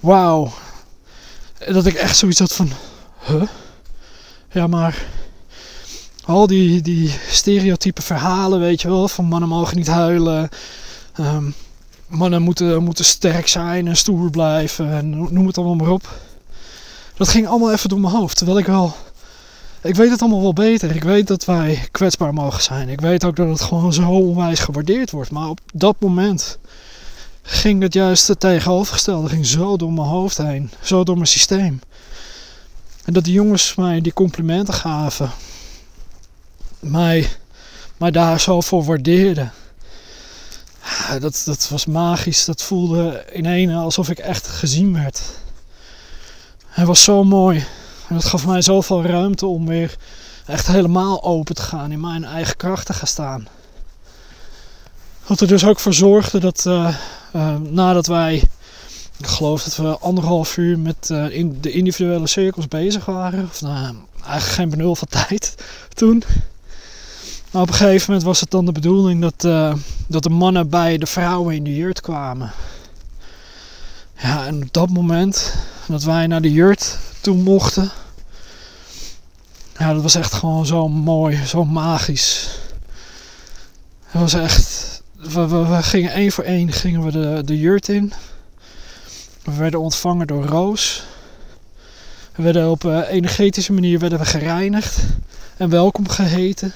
wauw. 0.00 0.52
Dat 1.68 1.86
ik 1.86 1.94
echt 1.94 2.16
zoiets 2.16 2.38
had 2.38 2.54
van... 2.54 2.68
Huh? 3.26 3.42
Ja, 4.50 4.66
maar... 4.66 5.04
Al 6.24 6.46
die, 6.46 6.82
die 6.82 7.14
stereotype 7.30 8.02
verhalen, 8.02 8.60
weet 8.60 8.80
je 8.80 8.88
wel. 8.88 9.08
Van 9.08 9.24
mannen 9.24 9.48
mogen 9.48 9.76
niet 9.76 9.86
huilen. 9.86 10.48
Um, 11.20 11.54
mannen 12.06 12.42
moeten, 12.42 12.82
moeten 12.82 13.04
sterk 13.04 13.48
zijn 13.48 13.88
en 13.88 13.96
stoer 13.96 14.30
blijven. 14.30 14.90
En 14.90 15.10
noem 15.10 15.46
het 15.46 15.58
allemaal 15.58 15.74
maar 15.74 15.90
op. 15.90 16.08
Dat 17.16 17.28
ging 17.28 17.46
allemaal 17.46 17.72
even 17.72 17.88
door 17.88 18.00
mijn 18.00 18.14
hoofd. 18.14 18.36
Terwijl 18.36 18.58
ik 18.58 18.66
wel. 18.66 18.94
Ik 19.82 19.94
weet 19.94 20.10
het 20.10 20.20
allemaal 20.20 20.42
wel 20.42 20.52
beter. 20.52 20.96
Ik 20.96 21.04
weet 21.04 21.26
dat 21.26 21.44
wij 21.44 21.88
kwetsbaar 21.90 22.34
mogen 22.34 22.62
zijn. 22.62 22.88
Ik 22.88 23.00
weet 23.00 23.24
ook 23.24 23.36
dat 23.36 23.48
het 23.48 23.60
gewoon 23.60 23.92
zo 23.92 24.10
onwijs 24.10 24.60
gewaardeerd 24.60 25.10
wordt. 25.10 25.30
Maar 25.30 25.48
op 25.48 25.60
dat 25.74 25.96
moment 25.98 26.58
ging 27.42 27.82
het 27.82 27.94
juist 27.94 28.28
het 28.28 28.40
tegenovergestelde. 28.40 29.28
ging 29.28 29.46
zo 29.46 29.76
door 29.76 29.92
mijn 29.92 30.08
hoofd 30.08 30.36
heen. 30.36 30.70
Zo 30.80 31.04
door 31.04 31.14
mijn 31.14 31.26
systeem. 31.26 31.80
En 33.04 33.12
dat 33.12 33.24
die 33.24 33.32
jongens 33.32 33.74
mij 33.74 34.00
die 34.00 34.12
complimenten 34.12 34.74
gaven. 34.74 35.30
Mij, 36.80 37.28
mij 37.96 38.10
daar 38.10 38.40
zo 38.40 38.60
voor 38.60 38.84
waardeerden. 38.84 39.52
Dat, 41.20 41.42
dat 41.44 41.68
was 41.70 41.86
magisch. 41.86 42.44
Dat 42.44 42.62
voelde 42.62 43.24
in 43.32 43.46
ene 43.46 43.74
alsof 43.74 44.10
ik 44.10 44.18
echt 44.18 44.46
gezien 44.46 44.92
werd. 44.92 45.20
Het 46.76 46.86
was 46.86 47.04
zo 47.04 47.24
mooi. 47.24 47.64
En 48.08 48.14
dat 48.14 48.24
gaf 48.24 48.46
mij 48.46 48.62
zoveel 48.62 49.04
ruimte 49.04 49.46
om 49.46 49.66
weer 49.66 49.96
echt 50.46 50.66
helemaal 50.66 51.22
open 51.22 51.54
te 51.54 51.62
gaan. 51.62 51.92
In 51.92 52.00
mijn 52.00 52.24
eigen 52.24 52.56
kracht 52.56 52.86
te 52.86 52.92
gaan 52.92 53.06
staan. 53.06 53.48
Wat 55.26 55.40
er 55.40 55.46
dus 55.46 55.64
ook 55.64 55.78
voor 55.78 55.94
zorgde 55.94 56.38
dat 56.38 56.64
uh, 56.66 56.96
uh, 57.36 57.56
nadat 57.56 58.06
wij, 58.06 58.42
ik 59.18 59.26
geloof 59.26 59.62
dat 59.62 59.76
we 59.76 59.98
anderhalf 59.98 60.56
uur 60.56 60.78
met 60.78 61.10
in 61.30 61.58
de 61.60 61.70
individuele 61.70 62.26
cirkels 62.26 62.68
bezig 62.68 63.04
waren. 63.04 63.44
Of 63.44 63.60
nou, 63.60 63.94
eigenlijk 64.22 64.54
geen 64.54 64.70
benul 64.70 64.94
van 64.96 65.08
tijd 65.08 65.54
toen. 65.94 66.22
Maar 67.50 67.62
op 67.62 67.68
een 67.68 67.74
gegeven 67.74 68.04
moment 68.06 68.26
was 68.26 68.40
het 68.40 68.50
dan 68.50 68.64
de 68.64 68.72
bedoeling 68.72 69.20
dat, 69.20 69.40
dat 70.06 70.22
de 70.22 70.30
mannen 70.30 70.68
bij 70.68 70.98
de 70.98 71.06
vrouwen 71.06 71.54
in 71.54 71.64
de 71.64 71.74
jurt 71.74 72.00
kwamen. 72.00 72.52
Ja, 74.18 74.46
en 74.46 74.62
op 74.62 74.72
dat 74.72 74.90
moment 74.90 75.54
dat 75.88 76.02
wij 76.02 76.26
naar 76.26 76.40
de 76.40 76.52
jurt 76.52 76.98
toe 77.20 77.36
mochten, 77.36 77.90
Ja, 79.78 79.92
dat 79.92 80.02
was 80.02 80.14
echt 80.14 80.32
gewoon 80.32 80.66
zo 80.66 80.88
mooi, 80.88 81.46
zo 81.46 81.64
magisch. 81.64 82.48
Het 84.06 84.20
was 84.20 84.34
echt. 84.34 85.02
We, 85.16 85.46
we, 85.46 85.82
gingen 85.82 86.12
één 86.12 86.32
voor 86.32 86.44
één 86.44 86.72
gingen 86.72 87.04
we 87.04 87.10
de, 87.10 87.42
de 87.44 87.58
jurt 87.58 87.88
in. 87.88 88.12
We 89.44 89.54
werden 89.54 89.80
ontvangen 89.80 90.26
door 90.26 90.44
Roos. 90.44 91.04
We 92.34 92.42
werden 92.42 92.70
op 92.70 92.84
uh, 92.84 93.10
energetische 93.10 93.72
manier 93.72 93.98
werden 93.98 94.18
we 94.18 94.24
gereinigd 94.24 94.98
en 95.56 95.68
welkom 95.70 96.08
geheten. 96.08 96.72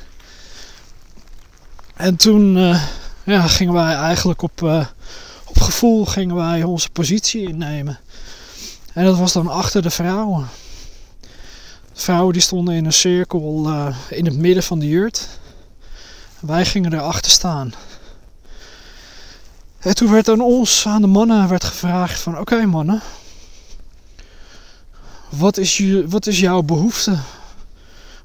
En 1.97 2.16
toen 2.16 2.56
uh, 2.56 2.82
ja, 3.25 3.47
gingen 3.47 3.75
wij 3.75 3.94
eigenlijk 3.94 4.42
op, 4.42 4.62
uh, 4.62 4.87
gevoel 5.61 6.07
gingen 6.07 6.37
wij 6.37 6.62
onze 6.62 6.90
positie 6.90 7.49
innemen. 7.49 7.99
En 8.93 9.05
dat 9.05 9.19
was 9.19 9.33
dan 9.33 9.49
achter 9.49 9.83
de 9.83 9.90
vrouwen. 9.90 10.49
De 11.93 12.00
vrouwen 12.00 12.33
die 12.33 12.43
stonden 12.43 12.75
in 12.75 12.85
een 12.85 12.93
cirkel 12.93 13.71
in 14.11 14.25
het 14.25 14.37
midden 14.37 14.62
van 14.62 14.79
de 14.79 14.88
jurt. 14.88 15.29
Wij 16.40 16.67
gingen 16.67 16.93
erachter 16.93 17.31
staan. 17.31 17.75
En 19.79 19.95
toen 19.95 20.11
werd 20.11 20.29
aan 20.29 20.40
ons, 20.40 20.87
aan 20.87 21.00
de 21.00 21.07
mannen, 21.07 21.49
werd 21.49 21.64
gevraagd 21.64 22.21
van... 22.21 22.38
Oké 22.38 22.67
mannen, 22.67 23.02
wat 25.29 25.57
is, 25.57 25.76
je, 25.76 26.09
wat 26.09 26.26
is 26.26 26.40
jouw 26.40 26.62
behoefte? 26.62 27.19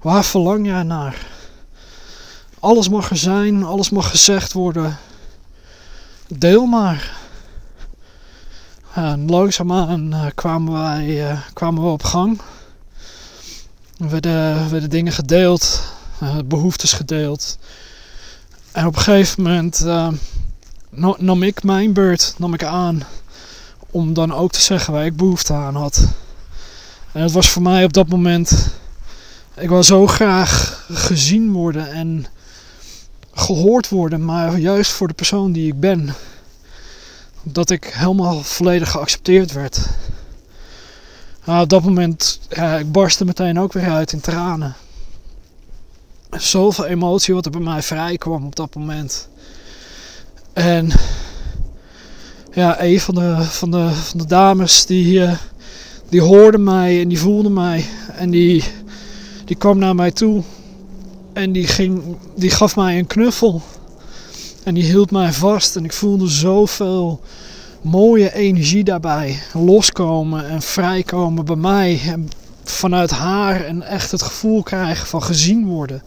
Waar 0.01 0.25
verlang 0.25 0.65
jij 0.65 0.84
naar? 0.84 1.27
Alles 2.60 2.89
mag 2.89 3.10
er 3.10 3.18
zijn, 3.18 3.63
alles 3.63 3.89
mag 3.89 4.10
gezegd 4.10 4.54
worden. 4.54 4.98
Deel 6.27 6.65
maar. 6.65 7.25
En 8.96 9.30
langzaamaan 9.30 10.14
uh, 10.14 10.25
kwamen, 10.36 10.74
wij, 10.74 11.32
uh, 11.32 11.40
kwamen 11.54 11.84
we 11.84 11.90
op 11.90 12.04
gang. 12.04 12.42
Er 13.98 14.10
werden, 14.10 14.70
werden 14.70 14.90
dingen 14.90 15.14
gedeeld, 15.14 15.82
uh, 16.24 16.38
behoeftes 16.46 16.94
gedeeld. 16.94 17.58
En 18.72 18.86
op 18.86 18.96
een 18.96 19.02
gegeven 19.02 19.44
moment 19.44 19.86
nam 21.18 21.44
ik 21.44 21.64
mijn 21.64 21.94
beurt 21.94 22.36
nam 22.38 22.54
ik 22.54 22.64
aan 22.64 23.04
om 23.92 24.14
dan 24.14 24.34
ook 24.34 24.52
te 24.52 24.62
zeggen 24.62 24.94
waar 24.94 25.06
ik 25.06 25.16
behoefte 25.16 25.54
aan 25.54 25.75
had. 25.75 26.08
En 27.12 27.22
het 27.22 27.32
was 27.32 27.50
voor 27.50 27.62
mij 27.62 27.84
op 27.84 27.94
dat 27.94 28.08
moment. 28.08 28.68
Ik 29.56 29.70
wil 29.70 29.84
zo 29.84 30.08
graag 30.08 30.84
gezien 30.92 31.52
worden 31.52 31.92
en 31.92 32.25
gehoord 33.34 33.90
worden, 33.90 34.25
maar 34.25 34.58
juist 34.58 34.92
voor 34.92 35.08
de 35.08 35.14
persoon 35.14 35.52
die 35.52 35.68
ik 35.68 35.80
ben. 35.80 36.14
Dat 37.48 37.70
ik 37.70 37.86
helemaal 37.94 38.42
volledig 38.42 38.92
geaccepteerd 38.92 39.52
werd. 39.52 39.80
Nou, 41.46 41.62
op 41.62 41.70
dat 41.70 41.84
moment, 41.84 42.40
ja, 42.50 42.78
ik 42.78 42.92
barstte 42.92 43.25
meteen 43.25 43.60
ook 43.60 43.74
weer 43.74 43.92
uit 43.92 44.12
in 44.12 44.20
tranen. 44.20 44.75
Zoveel 46.32 46.86
emotie 46.86 47.34
wat 47.34 47.46
er 47.46 47.52
bij 47.52 47.62
mij 47.62 47.82
vrij 47.82 48.18
kwam 48.18 48.46
op 48.46 48.56
dat 48.56 48.75
moment. 48.75 49.28
En 50.54 50.92
ja, 52.54 52.82
een 52.82 53.00
van 53.00 53.16
de, 53.16 53.44
van 53.44 53.72
de, 53.72 53.90
van 53.90 54.20
de 54.20 54.25
dames 54.25 54.86
die, 54.86 55.30
die 56.10 56.22
hoorde 56.22 56.58
mij 56.58 57.02
en 57.02 57.08
die 57.08 57.20
voelde 57.20 57.50
mij. 57.50 57.86
En 58.16 58.30
die, 58.30 58.64
die 59.46 59.56
kwam 59.56 59.78
naar 59.78 59.96
mij 59.96 60.12
toe. 60.12 60.44
En 61.34 61.52
die, 61.52 61.68
ging, 61.68 62.18
die 62.36 62.50
gaf 62.50 62.75
mij 62.75 63.00
een 63.00 63.08
knuffel. 63.08 63.62
En 64.65 64.74
die 64.74 64.84
hield 64.84 65.12
mij 65.12 65.34
vast. 65.34 65.75
En 65.75 65.84
ik 65.84 65.93
voelde 65.93 66.27
zoveel 66.27 67.19
mooie 67.81 68.34
energie 68.34 68.84
daarbij. 68.84 69.39
Loskomen 69.53 70.50
en 70.50 70.62
vrijkomen 70.62 71.45
bij 71.45 71.55
mij. 71.55 72.01
En 72.07 72.29
vanuit 72.63 73.12
haar. 73.12 73.65
En 73.65 73.81
echt 73.84 74.12
het 74.12 74.22
gevoel 74.22 74.63
krijgen 74.63 75.07
van 75.07 75.24
gezien 75.24 75.65
worden 75.65 76.01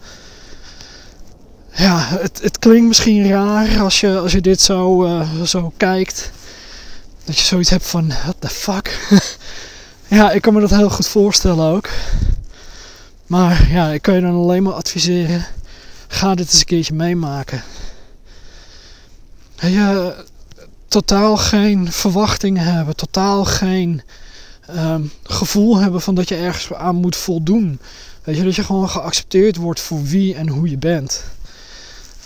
ja, 1.79 2.07
het, 2.09 2.39
het 2.41 2.59
klinkt 2.59 2.87
misschien 2.87 3.29
raar 3.29 3.79
als 3.81 3.99
je, 3.99 4.17
als 4.17 4.31
je 4.31 4.41
dit 4.41 4.61
zo, 4.61 5.05
uh, 5.05 5.41
zo 5.41 5.73
kijkt. 5.77 6.31
Dat 7.25 7.37
je 7.37 7.45
zoiets 7.45 7.69
hebt 7.69 7.87
van, 7.87 8.07
what 8.07 8.35
the 8.39 8.49
fuck? 8.49 8.99
ja, 10.07 10.31
ik 10.31 10.41
kan 10.41 10.53
me 10.53 10.59
dat 10.59 10.69
heel 10.69 10.89
goed 10.89 11.07
voorstellen 11.07 11.65
ook. 11.65 11.89
Maar 13.27 13.67
ja, 13.71 13.89
ik 13.89 14.01
kan 14.01 14.15
je 14.15 14.21
dan 14.21 14.35
alleen 14.35 14.63
maar 14.63 14.73
adviseren. 14.73 15.45
Ga 16.07 16.35
dit 16.35 16.51
eens 16.51 16.59
een 16.59 16.65
keertje 16.65 16.93
meemaken. 16.93 17.63
Je 19.61 20.15
totaal 20.87 21.37
geen 21.37 21.91
verwachtingen 21.91 22.63
hebben. 22.63 22.95
Totaal 22.95 23.45
geen 23.45 24.01
um, 24.75 25.11
gevoel 25.23 25.77
hebben 25.77 26.01
van 26.01 26.15
dat 26.15 26.29
je 26.29 26.35
ergens 26.35 26.73
aan 26.73 26.95
moet 26.95 27.15
voldoen. 27.15 27.79
Weet 28.23 28.37
je, 28.37 28.43
dat 28.43 28.55
je 28.55 28.63
gewoon 28.63 28.89
geaccepteerd 28.89 29.55
wordt 29.55 29.79
voor 29.79 30.03
wie 30.03 30.35
en 30.35 30.47
hoe 30.47 30.69
je 30.69 30.77
bent. 30.77 31.23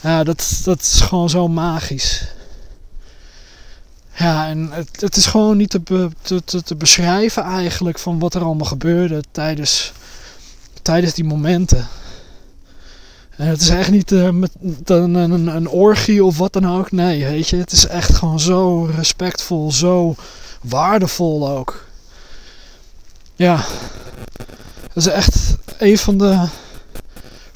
Ja, 0.01 0.23
dat, 0.23 0.61
dat 0.63 0.81
is 0.81 1.01
gewoon 1.01 1.29
zo 1.29 1.47
magisch. 1.47 2.27
Ja, 4.15 4.47
en 4.47 4.69
het, 4.99 5.15
is 5.15 5.25
gewoon 5.25 5.57
niet 5.57 5.69
te, 5.69 6.09
te, 6.21 6.63
te, 6.63 6.75
beschrijven 6.75 7.43
eigenlijk 7.43 7.99
van 7.99 8.19
wat 8.19 8.33
er 8.33 8.43
allemaal 8.43 8.67
gebeurde 8.67 9.23
tijdens, 9.31 9.91
tijdens 10.81 11.13
die 11.13 11.23
momenten. 11.23 11.87
En 13.37 13.47
het 13.47 13.61
is 13.61 13.69
echt 13.69 13.91
niet 13.91 14.11
met 14.31 14.51
een, 14.85 15.13
een, 15.13 15.47
een 15.47 15.67
orgie 15.67 16.23
of 16.23 16.37
wat 16.37 16.53
dan 16.53 16.69
ook. 16.69 16.91
Nee, 16.91 17.25
weet 17.25 17.49
je, 17.49 17.57
het 17.57 17.71
is 17.71 17.87
echt 17.87 18.15
gewoon 18.15 18.39
zo 18.39 18.83
respectvol, 18.95 19.71
zo 19.71 20.15
waardevol 20.61 21.49
ook. 21.49 21.85
Ja, 23.35 23.65
dat 24.93 25.05
is 25.05 25.07
echt 25.07 25.57
een 25.77 25.97
van 25.97 26.17
de 26.17 26.47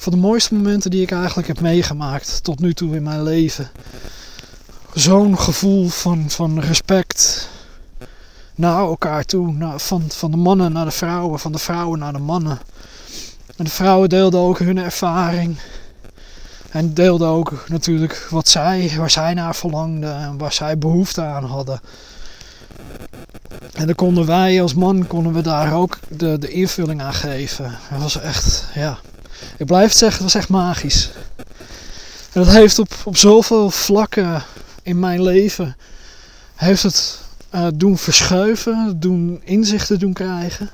van 0.07 0.11
de 0.11 0.27
mooiste 0.27 0.53
momenten 0.53 0.91
die 0.91 1.01
ik 1.01 1.11
eigenlijk 1.11 1.47
heb 1.47 1.59
meegemaakt 1.59 2.43
tot 2.43 2.59
nu 2.59 2.73
toe 2.73 2.95
in 2.95 3.03
mijn 3.03 3.23
leven. 3.23 3.69
Zo'n 4.93 5.39
gevoel 5.39 5.87
van, 5.87 6.29
van 6.29 6.59
respect 6.59 7.49
naar 8.55 8.79
elkaar 8.79 9.25
toe. 9.25 9.51
Naar, 9.51 9.79
van, 9.79 10.03
van 10.07 10.31
de 10.31 10.37
mannen 10.37 10.71
naar 10.71 10.85
de 10.85 10.91
vrouwen, 10.91 11.39
van 11.39 11.51
de 11.51 11.57
vrouwen 11.57 11.99
naar 11.99 12.13
de 12.13 12.19
mannen. 12.19 12.59
En 13.57 13.63
de 13.63 13.69
vrouwen 13.69 14.09
deelden 14.09 14.39
ook 14.39 14.59
hun 14.59 14.77
ervaring. 14.77 15.57
En 16.69 16.93
deelden 16.93 17.27
ook 17.27 17.63
natuurlijk 17.67 18.27
wat 18.29 18.47
zij, 18.47 18.93
waar 18.97 19.09
zij 19.09 19.33
naar 19.33 19.55
verlangden 19.55 20.17
en 20.17 20.37
waar 20.37 20.53
zij 20.53 20.77
behoefte 20.77 21.21
aan 21.21 21.43
hadden. 21.43 21.81
En 23.73 23.85
dan 23.85 23.95
konden 23.95 24.25
wij 24.25 24.61
als 24.61 24.73
man 24.73 25.07
konden 25.07 25.33
we 25.33 25.41
daar 25.41 25.73
ook 25.73 25.99
de, 26.09 26.37
de 26.39 26.49
invulling 26.49 27.01
aan 27.01 27.13
geven. 27.13 27.77
Dat 27.91 28.01
was 28.01 28.19
echt, 28.19 28.65
ja, 28.73 28.97
ik 29.57 29.65
blijf 29.65 29.89
het 29.89 29.97
zeggen, 29.97 30.23
het 30.23 30.33
was 30.33 30.41
echt 30.41 30.49
magisch. 30.49 31.09
En 32.31 32.43
dat 32.43 32.47
heeft 32.47 32.79
op, 32.79 32.93
op 33.03 33.17
zoveel 33.17 33.69
vlakken 33.69 34.43
in 34.81 34.99
mijn 34.99 35.21
leven 35.21 35.75
heeft 36.55 36.83
het 36.83 37.19
uh, 37.55 37.67
doen 37.73 37.97
verschuiven, 37.97 38.99
doen 38.99 39.41
inzichten 39.43 39.99
doen 39.99 40.13
krijgen. 40.13 40.69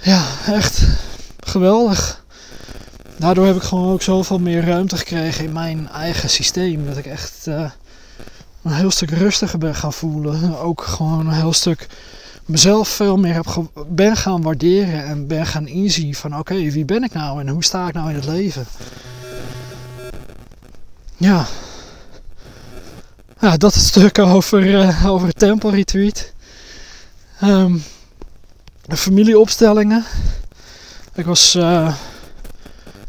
Ja, 0.00 0.24
echt 0.46 0.82
geweldig. 1.48 2.24
Daardoor 3.16 3.46
heb 3.46 3.56
ik 3.56 3.62
gewoon 3.62 3.92
ook 3.92 4.02
zoveel 4.02 4.38
meer 4.38 4.64
ruimte 4.64 4.96
gekregen 4.96 5.44
in 5.44 5.52
mijn 5.52 5.88
eigen 5.88 6.30
systeem. 6.30 6.86
Dat 6.86 6.96
ik 6.96 7.06
echt 7.06 7.46
uh, 7.46 7.70
een 8.62 8.72
heel 8.72 8.90
stuk 8.90 9.10
rustiger 9.10 9.58
ben 9.58 9.74
gaan 9.74 9.92
voelen. 9.92 10.58
Ook 10.58 10.82
gewoon 10.82 11.26
een 11.26 11.32
heel 11.34 11.52
stuk 11.52 11.86
mezelf 12.44 12.88
veel 12.88 13.16
meer 13.16 13.34
heb 13.34 13.68
ben 13.88 14.16
gaan 14.16 14.42
waarderen 14.42 15.04
en 15.04 15.26
ben 15.26 15.46
gaan 15.46 15.66
inzien 15.66 16.14
van 16.14 16.38
oké, 16.38 16.54
wie 16.54 16.84
ben 16.84 17.02
ik 17.02 17.12
nou 17.12 17.40
en 17.40 17.48
hoe 17.48 17.64
sta 17.64 17.88
ik 17.88 17.94
nou 17.94 18.08
in 18.08 18.14
het 18.14 18.26
leven? 18.26 18.66
Ja. 21.16 21.46
Ja, 23.40 23.56
dat 23.56 23.74
stuk 23.74 24.18
over, 24.18 24.66
uh, 24.66 25.06
over 25.06 25.28
het. 25.36 26.32
Um, 27.42 27.82
familieopstellingen. 28.88 30.04
Ik 31.16 31.24
was 31.24 31.54
uh, 31.54 31.94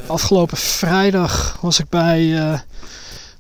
afgelopen 0.08 0.58
vrijdag 0.58 1.58
was 1.62 1.80
ik 1.80 1.90
bij, 1.90 2.22
uh, 2.22 2.60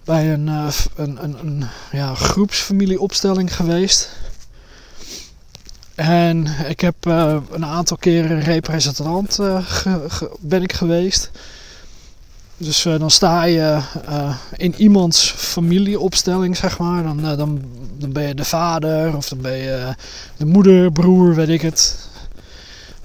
bij 0.03 0.33
een, 0.33 0.47
een, 0.47 0.71
een, 0.95 1.39
een 1.39 1.65
ja, 1.91 2.15
groepsfamilieopstelling 2.15 3.55
geweest. 3.55 4.09
En 5.95 6.47
ik 6.67 6.79
heb 6.79 6.95
een 7.51 7.65
aantal 7.65 7.97
keren 7.97 8.41
representant 8.41 9.39
ben 10.39 10.63
ik 10.63 10.73
geweest. 10.73 11.31
Dus 12.57 12.81
dan 12.81 13.11
sta 13.11 13.43
je 13.43 13.81
in 14.55 14.73
iemands 14.77 15.31
familieopstelling, 15.31 16.57
zeg 16.57 16.77
maar. 16.77 17.03
Dan, 17.03 17.21
dan, 17.21 17.61
dan 17.97 18.11
ben 18.11 18.27
je 18.27 18.35
de 18.35 18.45
vader 18.45 19.15
of 19.15 19.29
dan 19.29 19.41
ben 19.41 19.57
je 19.57 19.95
de 20.37 20.45
moeder, 20.45 20.91
broer, 20.91 21.35
weet 21.35 21.49
ik 21.49 21.61
het. 21.61 22.13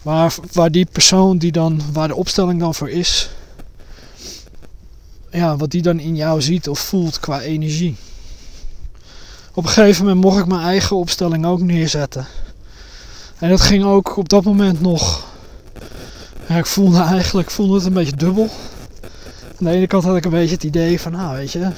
Waar, 0.02 0.34
waar 0.52 0.70
die 0.70 0.86
persoon 0.92 1.38
die 1.38 1.52
dan, 1.52 1.80
waar 1.92 2.08
de 2.08 2.14
opstelling 2.14 2.60
dan 2.60 2.74
voor 2.74 2.90
is, 2.90 3.30
ja, 5.30 5.56
wat 5.56 5.70
die 5.70 5.82
dan 5.82 5.98
in 5.98 6.16
jou 6.16 6.42
ziet 6.42 6.68
of 6.68 6.78
voelt 6.78 7.20
qua 7.20 7.40
energie. 7.40 7.96
Op 9.54 9.64
een 9.64 9.70
gegeven 9.70 10.04
moment 10.04 10.24
mocht 10.24 10.38
ik 10.38 10.46
mijn 10.46 10.62
eigen 10.62 10.96
opstelling 10.96 11.46
ook 11.46 11.60
neerzetten. 11.60 12.26
En 13.38 13.48
dat 13.48 13.60
ging 13.60 13.84
ook 13.84 14.16
op 14.16 14.28
dat 14.28 14.44
moment 14.44 14.80
nog 14.80 15.28
Ja, 16.48 16.56
ik 16.56 16.66
voelde 16.66 17.00
eigenlijk 17.02 17.50
voelde 17.50 17.74
het 17.74 17.84
een 17.84 17.92
beetje 17.92 18.16
dubbel. 18.16 18.48
Aan 19.58 19.66
de 19.66 19.70
ene 19.70 19.86
kant 19.86 20.04
had 20.04 20.16
ik 20.16 20.24
een 20.24 20.30
beetje 20.30 20.54
het 20.54 20.64
idee 20.64 21.00
van, 21.00 21.12
nou 21.12 21.36
weet 21.36 21.52
je, 21.52 21.70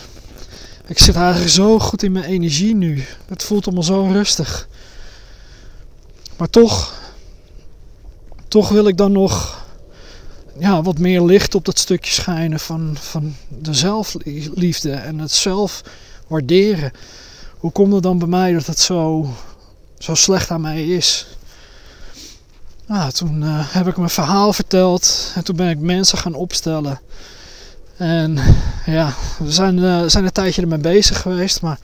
ik 0.86 0.98
zit 0.98 1.16
eigenlijk 1.16 1.50
zo 1.50 1.78
goed 1.78 2.02
in 2.02 2.12
mijn 2.12 2.24
energie 2.24 2.74
nu. 2.74 3.04
Het 3.26 3.42
voelt 3.42 3.66
allemaal 3.66 3.84
zo 3.84 4.08
rustig. 4.12 4.68
Maar 6.36 6.50
toch, 6.50 6.94
toch 8.52 8.68
wil 8.68 8.86
ik 8.86 8.96
dan 8.96 9.12
nog 9.12 9.64
ja, 10.58 10.82
wat 10.82 10.98
meer 10.98 11.22
licht 11.22 11.54
op 11.54 11.64
dat 11.64 11.78
stukje 11.78 12.12
schijnen 12.12 12.60
van, 12.60 12.96
van 13.00 13.34
de 13.48 13.74
zelfliefde 13.74 14.92
en 14.92 15.18
het 15.18 15.32
zelf 15.32 15.82
waarderen. 16.26 16.92
Hoe 17.58 17.72
komt 17.72 17.92
het 17.92 18.02
dan 18.02 18.18
bij 18.18 18.28
mij 18.28 18.52
dat 18.52 18.66
het 18.66 18.78
zo, 18.78 19.30
zo 19.98 20.14
slecht 20.14 20.50
aan 20.50 20.60
mij 20.60 20.86
is? 20.86 21.26
Nou, 22.86 23.10
toen 23.12 23.42
uh, 23.42 23.74
heb 23.74 23.86
ik 23.86 23.96
mijn 23.96 24.10
verhaal 24.10 24.52
verteld 24.52 25.32
en 25.34 25.44
toen 25.44 25.56
ben 25.56 25.70
ik 25.70 25.78
mensen 25.78 26.18
gaan 26.18 26.34
opstellen. 26.34 27.00
En 27.96 28.38
ja, 28.86 29.14
we 29.38 29.52
zijn, 29.52 29.78
uh, 29.78 30.02
zijn 30.06 30.24
een 30.24 30.32
tijdje 30.32 30.62
ermee 30.62 30.78
bezig 30.78 31.20
geweest, 31.20 31.62
maar 31.62 31.78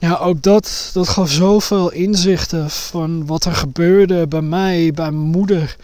ja, 0.00 0.16
ook 0.16 0.42
dat, 0.42 0.90
dat 0.92 1.08
gaf 1.08 1.30
zoveel 1.30 1.90
inzichten 1.90 2.70
van 2.70 3.26
wat 3.26 3.44
er 3.44 3.54
gebeurde 3.54 4.26
bij 4.26 4.40
mij, 4.40 4.92
bij 4.92 5.10
mijn 5.10 5.30
moeder, 5.30 5.76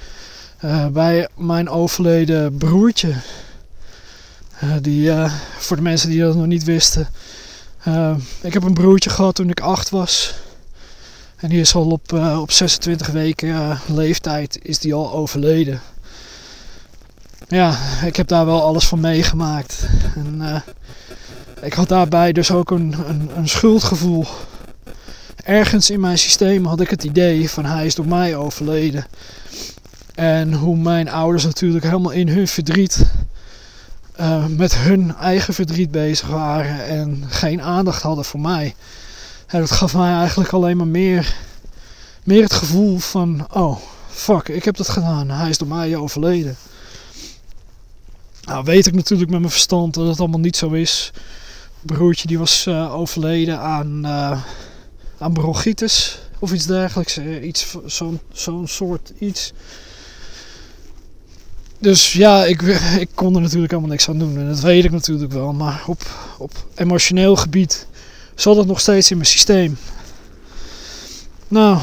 uh, 0.64 0.86
bij 0.86 1.28
mijn 1.34 1.68
overleden 1.68 2.56
broertje. 2.56 3.14
Uh, 4.64 4.74
die, 4.80 5.12
voor 5.58 5.76
de 5.76 5.82
mensen 5.82 6.08
die 6.08 6.20
dat 6.20 6.36
nog 6.36 6.46
niet 6.46 6.64
wisten, 6.64 7.08
ik 8.40 8.52
heb 8.52 8.62
een 8.62 8.74
broertje 8.74 9.10
gehad 9.10 9.34
toen 9.34 9.50
ik 9.50 9.60
acht 9.60 9.90
was. 9.90 10.34
En 11.36 11.48
die 11.48 11.60
is 11.60 11.74
al 11.74 11.90
op, 11.90 12.12
op 12.38 12.50
26 12.50 13.06
weken 13.06 13.78
leeftijd 13.86 14.58
is 14.62 14.78
die 14.78 14.94
al 14.94 15.12
overleden 15.12 15.80
ja, 17.48 17.78
ik 18.04 18.16
heb 18.16 18.28
daar 18.28 18.46
wel 18.46 18.62
alles 18.62 18.86
van 18.86 19.00
meegemaakt. 19.00 19.88
En 20.14 20.62
ik 21.60 21.72
had 21.72 21.88
daarbij 21.88 22.32
dus 22.32 22.50
ook 22.50 22.70
een, 22.70 22.94
een, 23.08 23.30
een, 23.36 23.48
schuldgevoel. 23.48 24.26
Ergens 25.44 25.90
in 25.90 26.00
mijn 26.00 26.18
systeem 26.18 26.64
had 26.64 26.80
ik 26.80 26.90
het 26.90 27.04
idee 27.04 27.50
van 27.50 27.64
hij 27.64 27.86
is 27.86 27.94
door 27.94 28.08
mij 28.08 28.36
overleden. 28.36 29.06
En 30.14 30.52
hoe 30.52 30.76
mijn 30.76 31.10
ouders 31.10 31.44
natuurlijk 31.44 31.84
helemaal 31.84 32.10
in 32.10 32.28
hun 32.28 32.48
verdriet 32.48 33.06
uh, 34.20 34.46
met 34.46 34.76
hun 34.76 35.14
eigen 35.16 35.54
verdriet 35.54 35.90
bezig 35.90 36.28
waren 36.28 36.86
en 36.86 37.24
geen 37.28 37.62
aandacht 37.62 38.02
hadden 38.02 38.24
voor 38.24 38.40
mij. 38.40 38.74
Dat 39.46 39.70
gaf 39.70 39.94
mij 39.94 40.12
eigenlijk 40.12 40.52
alleen 40.52 40.76
maar 40.76 40.86
meer, 40.86 41.36
meer 42.24 42.42
het 42.42 42.52
gevoel 42.52 42.98
van: 42.98 43.46
oh 43.52 43.78
fuck, 44.10 44.48
ik 44.48 44.64
heb 44.64 44.76
dat 44.76 44.88
gedaan, 44.88 45.30
hij 45.30 45.48
is 45.48 45.58
door 45.58 45.68
mij 45.68 45.96
overleden. 45.96 46.56
Nou 48.42 48.64
weet 48.64 48.86
ik 48.86 48.94
natuurlijk 48.94 49.30
met 49.30 49.40
mijn 49.40 49.52
verstand 49.52 49.94
dat 49.94 50.06
het 50.06 50.20
allemaal 50.20 50.40
niet 50.40 50.56
zo 50.56 50.70
is. 50.70 51.12
Broertje 51.86 52.26
die 52.26 52.38
was 52.38 52.66
uh, 52.66 52.94
overleden 52.94 53.60
aan, 53.60 54.06
uh, 54.06 54.42
aan 55.18 55.32
bronchitis 55.32 56.18
of 56.38 56.52
iets 56.52 56.66
dergelijks. 56.66 57.18
Uh, 57.18 57.46
iets, 57.46 57.76
zo'n, 57.86 58.20
zo'n 58.32 58.68
soort 58.68 59.12
iets. 59.18 59.52
Dus 61.78 62.12
ja, 62.12 62.44
ik, 62.44 62.62
ik 62.98 63.08
kon 63.14 63.34
er 63.34 63.40
natuurlijk 63.40 63.70
helemaal 63.70 63.90
niks 63.90 64.08
aan 64.08 64.18
doen. 64.18 64.38
En 64.38 64.48
dat 64.48 64.60
weet 64.60 64.84
ik 64.84 64.90
natuurlijk 64.90 65.32
wel. 65.32 65.52
Maar 65.52 65.82
op, 65.86 66.02
op 66.38 66.52
emotioneel 66.74 67.36
gebied 67.36 67.86
zat 68.34 68.56
het 68.56 68.66
nog 68.66 68.80
steeds 68.80 69.10
in 69.10 69.16
mijn 69.16 69.28
systeem. 69.28 69.78
Nou, 71.48 71.78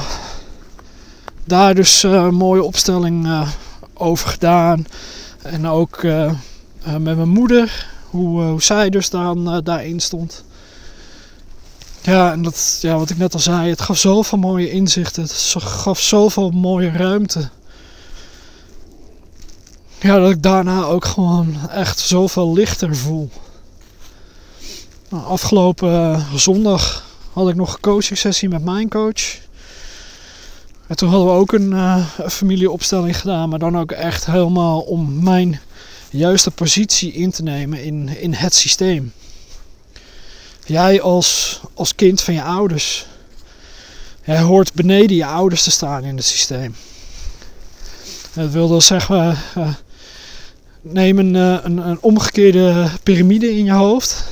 daar 1.43 1.75
dus 1.75 2.03
een 2.03 2.35
mooie 2.35 2.63
opstelling 2.63 3.45
over 3.93 4.29
gedaan. 4.29 4.85
En 5.41 5.67
ook 5.67 6.03
met 6.83 7.01
mijn 7.01 7.29
moeder, 7.29 7.92
hoe, 8.13 8.61
zij 8.61 8.89
dus 8.89 9.09
dan, 9.09 9.61
daarin 9.63 9.99
stond. 9.99 10.43
Ja, 12.01 12.31
en 12.31 12.41
dat, 12.41 12.77
ja, 12.81 12.97
wat 12.97 13.09
ik 13.09 13.17
net 13.17 13.33
al 13.33 13.39
zei, 13.39 13.69
het 13.69 13.81
gaf 13.81 13.97
zoveel 13.97 14.37
mooie 14.37 14.71
inzichten. 14.71 15.23
Het 15.23 15.55
gaf 15.57 15.99
zoveel 15.99 16.49
mooie 16.49 16.91
ruimte. 16.91 17.49
Ja, 19.99 20.17
dat 20.17 20.29
ik 20.29 20.43
daarna 20.43 20.83
ook 20.83 21.05
gewoon 21.05 21.69
echt 21.69 21.99
zoveel 21.99 22.53
lichter 22.53 22.95
voel. 22.95 23.29
Nou, 25.09 25.23
afgelopen 25.25 26.25
zondag 26.35 27.05
had 27.33 27.49
ik 27.49 27.55
nog 27.55 27.73
een 27.73 27.79
coaching 27.79 28.19
sessie 28.19 28.49
met 28.49 28.63
mijn 28.63 28.89
coach. 28.89 29.37
En 30.87 30.95
toen 30.95 31.09
hadden 31.09 31.27
we 31.27 31.33
ook 31.33 31.51
een, 31.51 31.71
een 31.71 32.29
familieopstelling 32.29 33.19
gedaan, 33.19 33.49
maar 33.49 33.59
dan 33.59 33.77
ook 33.77 33.91
echt 33.91 34.25
helemaal 34.25 34.79
om 34.79 35.23
mijn 35.23 35.59
juiste 36.17 36.51
positie 36.51 37.13
in 37.13 37.31
te 37.31 37.43
nemen 37.43 37.83
in, 37.83 38.09
in 38.17 38.33
het 38.33 38.53
systeem. 38.53 39.13
Jij 40.65 41.01
als, 41.01 41.59
als 41.73 41.95
kind 41.95 42.21
van 42.21 42.33
je 42.33 42.43
ouders, 42.43 43.05
jij 44.23 44.39
hoort 44.39 44.73
beneden 44.73 45.15
je 45.15 45.25
ouders 45.25 45.63
te 45.63 45.71
staan 45.71 46.03
in 46.03 46.15
het 46.15 46.25
systeem. 46.25 46.75
Dat 48.33 48.51
wil 48.51 48.67
dus 48.67 48.85
zeggen, 48.85 49.37
uh, 49.57 49.73
neem 50.81 51.19
een, 51.19 51.33
uh, 51.33 51.57
een, 51.63 51.77
een 51.77 52.01
omgekeerde 52.01 52.89
piramide 53.03 53.57
in 53.57 53.65
je 53.65 53.73
hoofd. 53.73 54.23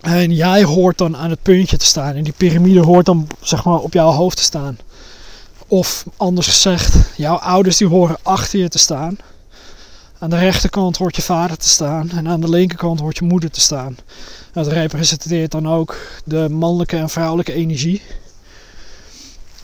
En 0.00 0.34
jij 0.34 0.64
hoort 0.64 0.98
dan 0.98 1.16
aan 1.16 1.30
het 1.30 1.42
puntje 1.42 1.76
te 1.76 1.84
staan. 1.84 2.14
En 2.14 2.24
die 2.24 2.34
piramide 2.36 2.80
hoort 2.80 3.06
dan 3.06 3.26
zeg 3.40 3.64
maar 3.64 3.78
op 3.78 3.92
jouw 3.92 4.10
hoofd 4.10 4.36
te 4.36 4.42
staan. 4.42 4.78
Of 5.66 6.04
anders 6.16 6.46
gezegd, 6.46 6.96
jouw 7.16 7.36
ouders 7.36 7.76
die 7.76 7.88
horen 7.88 8.16
achter 8.22 8.58
je 8.58 8.68
te 8.68 8.78
staan. 8.78 9.18
Aan 10.20 10.30
de 10.30 10.38
rechterkant 10.38 10.96
hoort 10.96 11.16
je 11.16 11.22
vader 11.22 11.56
te 11.56 11.68
staan 11.68 12.10
en 12.10 12.28
aan 12.28 12.40
de 12.40 12.50
linkerkant 12.50 13.00
hoort 13.00 13.18
je 13.18 13.24
moeder 13.24 13.50
te 13.50 13.60
staan. 13.60 13.96
Dat 14.52 14.66
representeert 14.66 15.50
dan 15.50 15.68
ook 15.68 15.96
de 16.24 16.48
mannelijke 16.48 16.96
en 16.96 17.08
vrouwelijke 17.08 17.52
energie. 17.52 18.02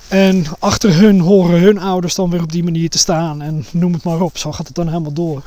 En 0.08 0.44
achter 0.58 0.94
hun 0.94 1.20
horen 1.20 1.60
hun 1.60 1.78
ouders 1.78 2.14
dan 2.14 2.30
weer 2.30 2.42
op 2.42 2.52
die 2.52 2.64
manier 2.64 2.90
te 2.90 2.98
staan. 2.98 3.42
En 3.42 3.64
noem 3.70 3.92
het 3.92 4.02
maar 4.02 4.20
op, 4.20 4.38
zo 4.38 4.52
gaat 4.52 4.66
het 4.66 4.76
dan 4.76 4.88
helemaal 4.88 5.12
door. 5.12 5.42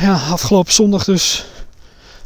Ja, 0.00 0.20
afgelopen 0.30 0.72
zondag 0.72 1.04
dus 1.04 1.44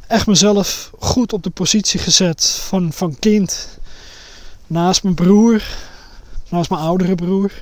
echt 0.06 0.26
mezelf 0.26 0.90
goed 0.98 1.32
op 1.32 1.42
de 1.42 1.50
positie 1.50 2.00
gezet 2.00 2.44
van, 2.44 2.92
van 2.92 3.18
kind. 3.18 3.78
Naast 4.66 5.02
mijn 5.02 5.14
broer, 5.14 5.62
naast 6.48 6.70
mijn 6.70 6.82
oudere 6.82 7.14
broer. 7.14 7.52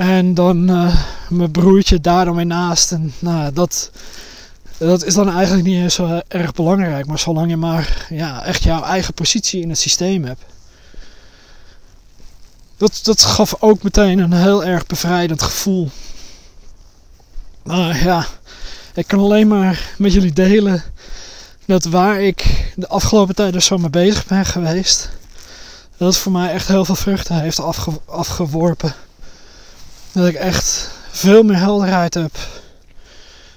En 0.00 0.34
dan 0.34 0.70
uh, 0.70 0.94
mijn 1.28 1.50
broertje 1.50 2.00
daar 2.00 2.24
dan 2.24 2.36
weer 2.36 2.46
naast. 2.46 2.92
En 2.92 3.12
nou, 3.18 3.52
dat, 3.52 3.90
dat 4.78 5.04
is 5.04 5.14
dan 5.14 5.30
eigenlijk 5.30 5.66
niet 5.66 5.76
eens 5.76 5.94
zo 5.94 6.20
erg 6.28 6.52
belangrijk. 6.52 7.06
Maar 7.06 7.18
zolang 7.18 7.50
je 7.50 7.56
maar 7.56 8.06
ja, 8.08 8.44
echt 8.44 8.62
jouw 8.62 8.82
eigen 8.82 9.14
positie 9.14 9.62
in 9.62 9.68
het 9.68 9.78
systeem 9.78 10.24
hebt. 10.24 10.42
Dat, 12.76 13.00
dat 13.02 13.22
gaf 13.22 13.54
ook 13.58 13.82
meteen 13.82 14.18
een 14.18 14.32
heel 14.32 14.64
erg 14.64 14.86
bevrijdend 14.86 15.42
gevoel. 15.42 15.90
Maar 17.62 18.02
ja, 18.04 18.26
ik 18.94 19.06
kan 19.06 19.18
alleen 19.18 19.48
maar 19.48 19.90
met 19.98 20.12
jullie 20.12 20.32
delen 20.32 20.82
dat 21.66 21.84
waar 21.84 22.20
ik 22.20 22.72
de 22.76 22.88
afgelopen 22.88 23.34
tijd 23.34 23.52
dus 23.52 23.66
zo 23.66 23.78
mee 23.78 23.90
bezig 23.90 24.26
ben 24.26 24.44
geweest, 24.46 25.10
dat 25.96 26.08
het 26.08 26.22
voor 26.22 26.32
mij 26.32 26.52
echt 26.52 26.68
heel 26.68 26.84
veel 26.84 26.94
vruchten 26.94 27.40
heeft 27.40 27.60
afge 27.60 28.00
afgeworpen. 28.04 28.94
Dat 30.12 30.26
ik 30.26 30.34
echt 30.34 30.90
veel 31.10 31.42
meer 31.42 31.58
helderheid 31.58 32.14
heb. 32.14 32.38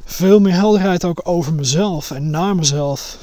Veel 0.05 0.39
meer 0.39 0.53
helderheid 0.53 1.05
ook 1.05 1.21
over 1.23 1.53
mezelf 1.53 2.11
en 2.11 2.29
naar 2.29 2.55
mezelf. 2.55 3.17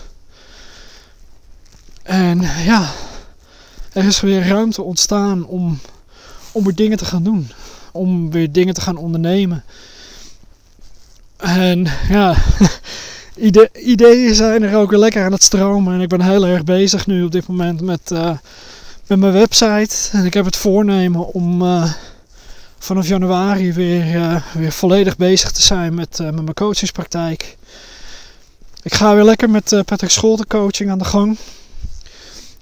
En 2.02 2.40
ja, 2.40 2.90
er 3.92 4.04
is 4.04 4.20
weer 4.20 4.46
ruimte 4.46 4.82
ontstaan 4.82 5.46
om, 5.46 5.78
om 6.52 6.64
weer 6.64 6.74
dingen 6.74 6.98
te 6.98 7.04
gaan 7.04 7.22
doen. 7.22 7.50
Om 7.92 8.30
weer 8.30 8.52
dingen 8.52 8.74
te 8.74 8.80
gaan 8.80 8.96
ondernemen. 8.96 9.64
En 11.36 11.86
ja, 12.08 12.36
ide 13.36 13.70
ideeën 13.72 14.34
zijn 14.34 14.62
er 14.62 14.76
ook 14.76 14.90
weer 14.90 14.98
lekker 14.98 15.24
aan 15.24 15.32
het 15.32 15.42
stromen. 15.42 15.94
En 15.94 16.00
ik 16.00 16.08
ben 16.08 16.20
heel 16.20 16.46
erg 16.46 16.64
bezig 16.64 17.06
nu 17.06 17.24
op 17.24 17.32
dit 17.32 17.46
moment 17.46 17.80
met, 17.80 18.10
uh, 18.12 18.30
met 19.06 19.18
mijn 19.18 19.32
website. 19.32 19.96
En 20.12 20.24
ik 20.24 20.34
heb 20.34 20.44
het 20.44 20.56
voornemen 20.56 21.32
om... 21.32 21.62
Uh, 21.62 21.92
vanaf 22.82 23.06
januari 23.06 23.72
weer, 23.72 24.14
uh, 24.14 24.42
weer 24.52 24.72
volledig 24.72 25.16
bezig 25.16 25.50
te 25.50 25.62
zijn 25.62 25.94
met, 25.94 26.18
uh, 26.18 26.26
met 26.26 26.42
mijn 26.42 26.54
coachingspraktijk. 26.54 27.56
Ik 28.82 28.94
ga 28.94 29.14
weer 29.14 29.24
lekker 29.24 29.50
met 29.50 29.72
uh, 29.72 29.80
Patrick 29.80 30.10
Scholte 30.10 30.46
coaching 30.46 30.90
aan 30.90 30.98
de 30.98 31.04
gang. 31.04 31.38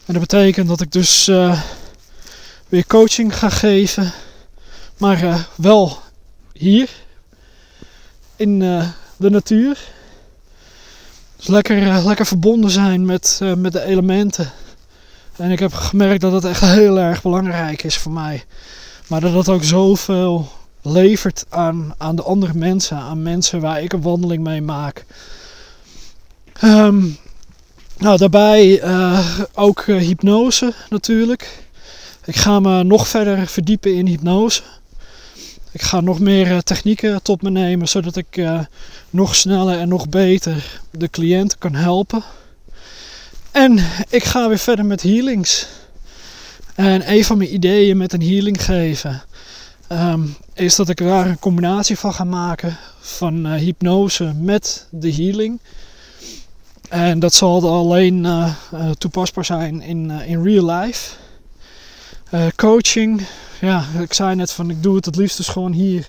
En 0.07 0.15
dat 0.15 0.21
betekent 0.21 0.69
dat 0.69 0.81
ik 0.81 0.93
dus 0.93 1.27
weer 2.69 2.87
coaching 2.87 3.39
ga 3.39 3.49
geven. 3.49 4.13
Maar 4.97 5.49
wel 5.55 5.99
hier 6.53 6.89
in 8.37 8.59
de 9.17 9.31
natuur. 9.31 9.79
Dus 11.37 11.47
lekker, 11.47 12.05
lekker 12.05 12.27
verbonden 12.27 12.71
zijn 12.71 13.05
met, 13.05 13.41
met 13.57 13.73
de 13.73 13.83
elementen. 13.83 14.53
En 15.37 15.51
ik 15.51 15.59
heb 15.59 15.73
gemerkt 15.73 16.21
dat 16.21 16.33
het 16.33 16.45
echt 16.45 16.61
heel 16.61 16.99
erg 16.99 17.23
belangrijk 17.23 17.83
is 17.83 17.97
voor 17.97 18.13
mij. 18.13 18.45
Maar 19.09 19.21
dat 19.21 19.33
het 19.33 19.49
ook 19.49 19.65
zoveel 19.65 20.49
levert 20.83 21.45
aan, 21.49 21.95
aan 21.99 22.17
de 22.17 22.23
andere 22.23 22.55
mensen, 22.55 22.97
aan 22.97 23.23
mensen 23.23 23.61
waar 23.61 23.83
ik 23.83 23.93
een 23.93 24.03
wandeling 24.03 24.43
mee 24.45 24.63
maak. 24.63 25.05
Ehm, 26.53 27.07
nou, 27.99 28.19
daarbij 28.19 28.83
uh, 28.83 29.41
ook 29.55 29.87
uh, 29.87 30.01
hypnose 30.01 30.73
natuurlijk. 30.91 31.67
Ik 32.25 32.37
ga 32.37 32.61
me 32.61 32.83
nog 32.83 33.09
verder 33.09 33.47
verdiepen 33.47 33.95
in 33.95 34.07
hypnose. 34.07 34.63
Ik 35.73 35.83
ga 35.83 36.01
nog 36.01 36.19
meer 36.21 36.51
uh, 36.51 36.59
technieken 36.59 37.23
tot 37.23 37.43
me 37.43 37.51
nemen, 37.51 37.89
zodat 37.89 38.17
ik 38.17 38.41
nog 39.11 39.35
sneller 39.35 39.79
en 39.79 39.89
nog 39.89 40.09
beter 40.09 40.81
de 40.91 41.09
cliënt 41.11 41.59
kan 41.59 41.75
helpen. 41.75 42.23
En 43.51 43.79
ik 44.09 44.25
ga 44.25 44.49
weer 44.49 44.59
verder 44.59 44.87
met 44.87 45.03
healings. 45.03 45.67
En 46.79 47.13
een 47.13 47.25
van 47.25 47.39
mijn 47.39 47.55
ideeën 47.55 47.97
met 47.97 48.13
een 48.13 48.23
healing 48.23 48.65
geven 48.65 49.23
um, 49.93 50.37
is 50.55 50.77
dat 50.77 50.89
ik 50.89 50.97
daar 50.97 51.27
een 51.27 51.39
combinatie 51.39 51.99
van 51.99 52.15
ga 52.15 52.25
maken 52.25 52.77
van 53.01 53.47
uh, 53.47 53.55
hypnose 53.55 54.33
met 54.41 54.87
de 54.91 55.15
healing. 55.15 55.61
En 56.89 57.19
dat 57.19 57.35
zal 57.35 57.69
alleen 57.69 58.25
uh, 58.25 58.55
uh, 58.75 58.91
toepasbaar 58.91 59.45
zijn 59.45 59.81
in, 59.83 60.11
in 60.11 60.43
real 60.43 60.71
life. 60.71 61.15
coaching, 62.57 63.23
ja, 63.61 63.85
ik 64.01 64.13
zei 64.13 64.35
net 64.35 64.53
van 64.53 64.71
ik 64.71 64.83
doe 64.83 64.97
het 64.97 65.05
het 65.05 65.17
liefst 65.17 65.37
dus 65.37 65.49
gewoon 65.49 65.73
hier 65.73 66.09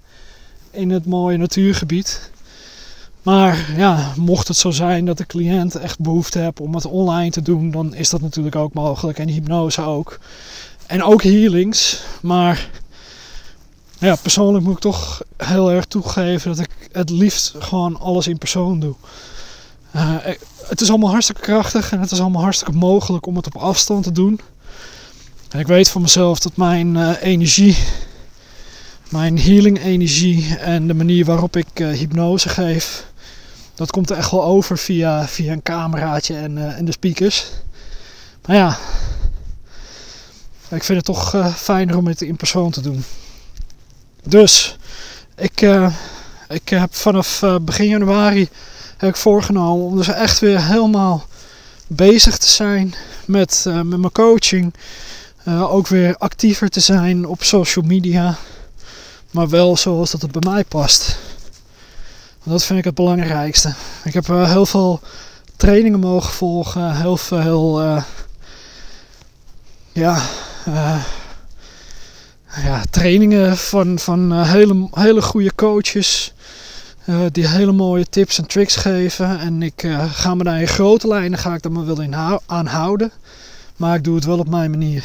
in 0.72 0.90
het 0.90 1.06
mooie 1.06 1.38
natuurgebied. 1.38 2.32
Maar 3.24 3.74
ja, 3.78 4.14
mocht 4.18 4.48
het 4.48 4.58
zo 4.58 4.72
zijn 4.72 5.06
dat 5.06 5.18
de 5.18 5.26
cliënt 5.26 5.76
echt 5.76 6.00
behoefte 6.00 6.40
heeft 6.40 6.60
om 6.60 6.76
het 6.76 6.86
online 6.86 7.32
te 7.32 7.42
doen, 7.42 7.72
dan 7.72 7.94
is 7.94 8.10
dat 8.10 8.22
natuurlijk 8.22 8.56
ook 8.56 8.74
mogelijk. 8.74 9.20
En 9.20 9.28
hypnose 9.28 9.82
ook. 9.82 10.20
En 10.88 11.04
ook 11.04 11.24
healings. 11.24 12.02
Maar 12.22 12.70
ja, 14.00 14.16
persoonlijk 14.16 14.66
moet 14.66 14.74
ik 14.74 14.80
toch 14.80 15.22
heel 15.38 15.72
erg 15.72 15.86
toegeven 15.86 16.56
dat 16.56 16.60
ik 16.60 16.90
het 16.92 17.10
liefst 17.10 17.56
gewoon 17.60 18.00
alles 18.00 18.28
in 18.28 18.38
persoon 18.38 18.80
doe. 18.80 18.96
Uh, 19.96 20.16
het 20.68 20.82
is 20.82 20.90
allemaal 20.90 21.10
hartstikke 21.10 21.42
krachtig 21.42 21.92
en 21.92 22.00
het 22.00 22.12
is 22.12 22.20
allemaal 22.20 22.42
hartstikke 22.42 22.74
mogelijk 22.74 23.26
om 23.26 23.36
het 23.36 23.46
op 23.46 23.56
afstand 23.56 24.04
te 24.04 24.12
doen. 24.12 24.40
En 25.50 25.60
ik 25.60 25.68
weet 25.68 25.90
van 25.90 26.02
mezelf 26.02 26.40
dat 26.40 26.56
mijn 26.56 26.96
uh, 26.96 27.12
energie, 27.22 27.78
mijn 29.10 29.40
healing 29.40 29.84
energie 29.84 30.56
en 30.56 30.88
de 30.88 30.94
manier 30.94 31.26
waarop 31.26 31.56
ik 31.56 31.80
uh, 31.80 31.98
hypnose 31.98 32.50
geef, 32.50 33.06
dat 33.80 33.92
komt 33.92 34.10
er 34.10 34.18
echt 34.18 34.32
wel 34.32 34.44
over 34.44 34.78
via, 34.78 35.28
via 35.28 35.52
een 35.52 35.64
cameraatje 35.64 36.36
en, 36.36 36.76
en 36.76 36.86
de 36.86 36.92
speakers. 36.92 37.46
Maar 38.46 38.56
ja, 38.56 38.78
ik 40.70 40.84
vind 40.84 40.98
het 40.98 41.06
toch 41.06 41.54
fijner 41.56 41.98
om 41.98 42.08
het 42.08 42.22
in 42.22 42.36
persoon 42.36 42.72
te 42.72 42.82
doen. 42.82 43.04
Dus 44.24 44.78
ik, 45.36 45.62
uh, 45.62 45.94
ik 46.50 46.70
heb 46.70 46.96
vanaf 46.96 47.44
begin 47.62 47.88
januari 47.88 48.50
heb 48.98 49.10
ik 49.10 49.16
voorgenomen 49.16 49.86
om 49.86 49.98
dus 49.98 50.08
echt 50.08 50.40
weer 50.40 50.66
helemaal 50.66 51.26
bezig 51.88 52.38
te 52.38 52.50
zijn 52.50 52.94
met, 53.26 53.66
met 53.66 54.00
mijn 54.00 54.12
coaching. 54.12 54.74
ook 55.46 55.88
weer 55.88 56.18
actiever 56.18 56.70
te 56.70 56.80
zijn 56.80 57.26
op 57.26 57.44
social 57.44 57.86
media. 57.86 58.38
Maar 59.32 59.50
wel 59.50 59.78
zoals 59.78 60.12
dat 60.12 60.22
het 60.22 60.32
bij 60.32 60.52
mij 60.52 60.64
past. 60.64 61.18
Dat 62.44 62.64
vind 62.64 62.80
ik 62.80 62.86
het 62.86 62.96
belangrijkste. 62.96 63.74
Ik 64.04 64.14
heb 64.14 64.28
heel 64.28 64.66
veel 64.66 65.00
trainingen 65.58 66.00
mogen 66.00 66.34
volgen. 66.34 66.96
Heel 66.96 67.18
veel 67.18 68.04
ja, 69.92 70.22
ja, 72.64 72.84
trainingen 72.90 73.58
van, 73.58 74.00
van 74.00 74.34
uh, 74.34 74.52
hele, 74.52 74.88
hele 74.92 75.22
goede 75.22 75.56
coaches. 75.56 76.34
Uh, 77.06 77.20
die 77.32 77.48
hele 77.48 77.72
mooie 77.72 78.06
tips 78.10 78.38
en 78.38 78.48
tricks 78.48 78.76
geven. 78.76 79.40
En 79.40 79.62
ik 79.62 79.84
uh, 79.84 80.14
ga 80.14 80.36
me 80.36 80.44
daar 80.44 80.62
in 80.62 80.68
grote 80.68 81.08
lijnen 81.08 81.40
ga 81.40 81.54
ik 81.54 81.62
daar 81.62 81.72
maar 81.72 81.86
wel 81.86 82.02
in 82.02 82.16
aan 82.46 82.66
houden. 82.66 83.12
Maar 83.76 83.96
ik 83.96 84.04
doe 84.04 84.16
het 84.16 84.26
wel 84.26 84.40
op 84.40 84.50
mijn 84.50 84.72
manier. 84.72 85.04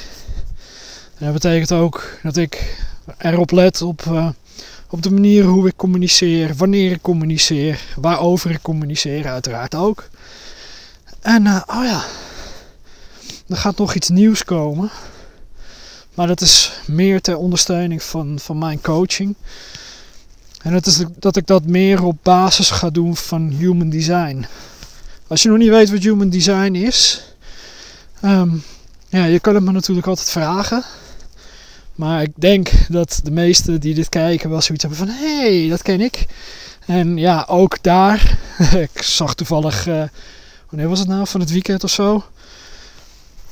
En 1.19 1.25
dat 1.25 1.33
betekent 1.33 1.73
ook 1.73 2.19
dat 2.23 2.37
ik 2.37 2.77
erop 3.19 3.51
let 3.51 3.83
op, 3.83 4.03
op 4.95 5.03
de 5.03 5.11
manier 5.11 5.45
hoe 5.45 5.69
ik 5.69 5.77
communiceer, 5.77 6.55
wanneer 6.57 6.91
ik 6.91 7.03
communiceer, 7.03 7.81
waarover 7.97 8.51
ik 8.51 8.63
communiceer, 8.63 9.29
uiteraard 9.29 9.75
ook. 9.75 10.09
En 11.21 11.47
oh 11.47 11.85
ja, 11.85 12.05
er 13.49 13.57
gaat 13.57 13.77
nog 13.77 13.95
iets 13.95 14.09
nieuws 14.09 14.45
komen. 14.45 14.91
Maar 16.15 16.27
dat 16.27 16.41
is 16.41 16.73
meer 16.87 17.21
ter 17.21 17.37
ondersteuning 17.37 18.03
van, 18.03 18.39
van 18.39 18.59
mijn 18.59 18.81
coaching. 18.81 19.35
En 20.63 20.73
dat 20.73 20.87
is 20.87 21.05
dat 21.19 21.37
ik 21.37 21.47
dat 21.47 21.65
meer 21.65 22.05
op 22.05 22.17
basis 22.23 22.71
ga 22.71 22.91
doen 22.91 23.17
van 23.17 23.49
human 23.49 23.91
design. 23.91 24.47
Als 25.27 25.43
je 25.43 25.49
nog 25.49 25.59
niet 25.59 25.69
weet 25.69 25.91
wat 25.91 26.03
human 26.03 26.29
design 26.29 26.75
is, 26.75 27.25
um, 28.25 28.63
ja, 29.09 29.25
je 29.25 29.41
kan 29.41 29.55
het 29.55 29.65
me 29.65 29.73
natuurlijk 29.73 30.07
altijd 30.07 30.31
vragen. 30.31 30.85
Maar 31.95 32.23
ik 32.23 32.33
denk 32.35 32.71
dat 32.89 33.21
de 33.23 33.31
meesten 33.31 33.81
die 33.81 33.95
dit 33.95 34.09
kijken 34.09 34.51
wel 34.51 34.61
zoiets 34.61 34.85
hebben 34.85 35.07
van: 35.07 35.17
hé, 35.17 35.59
hey, 35.59 35.69
dat 35.69 35.83
ken 35.83 36.01
ik. 36.01 36.27
En 36.87 37.17
ja, 37.17 37.45
ook 37.49 37.83
daar. 37.83 38.39
ik 38.95 39.03
zag 39.03 39.35
toevallig, 39.35 39.87
uh, 39.87 40.03
wanneer 40.71 40.89
was 40.89 40.99
het 40.99 41.09
nou, 41.09 41.27
van 41.27 41.41
het 41.41 41.51
weekend 41.51 41.85
of 41.85 41.91
zo 41.91 42.25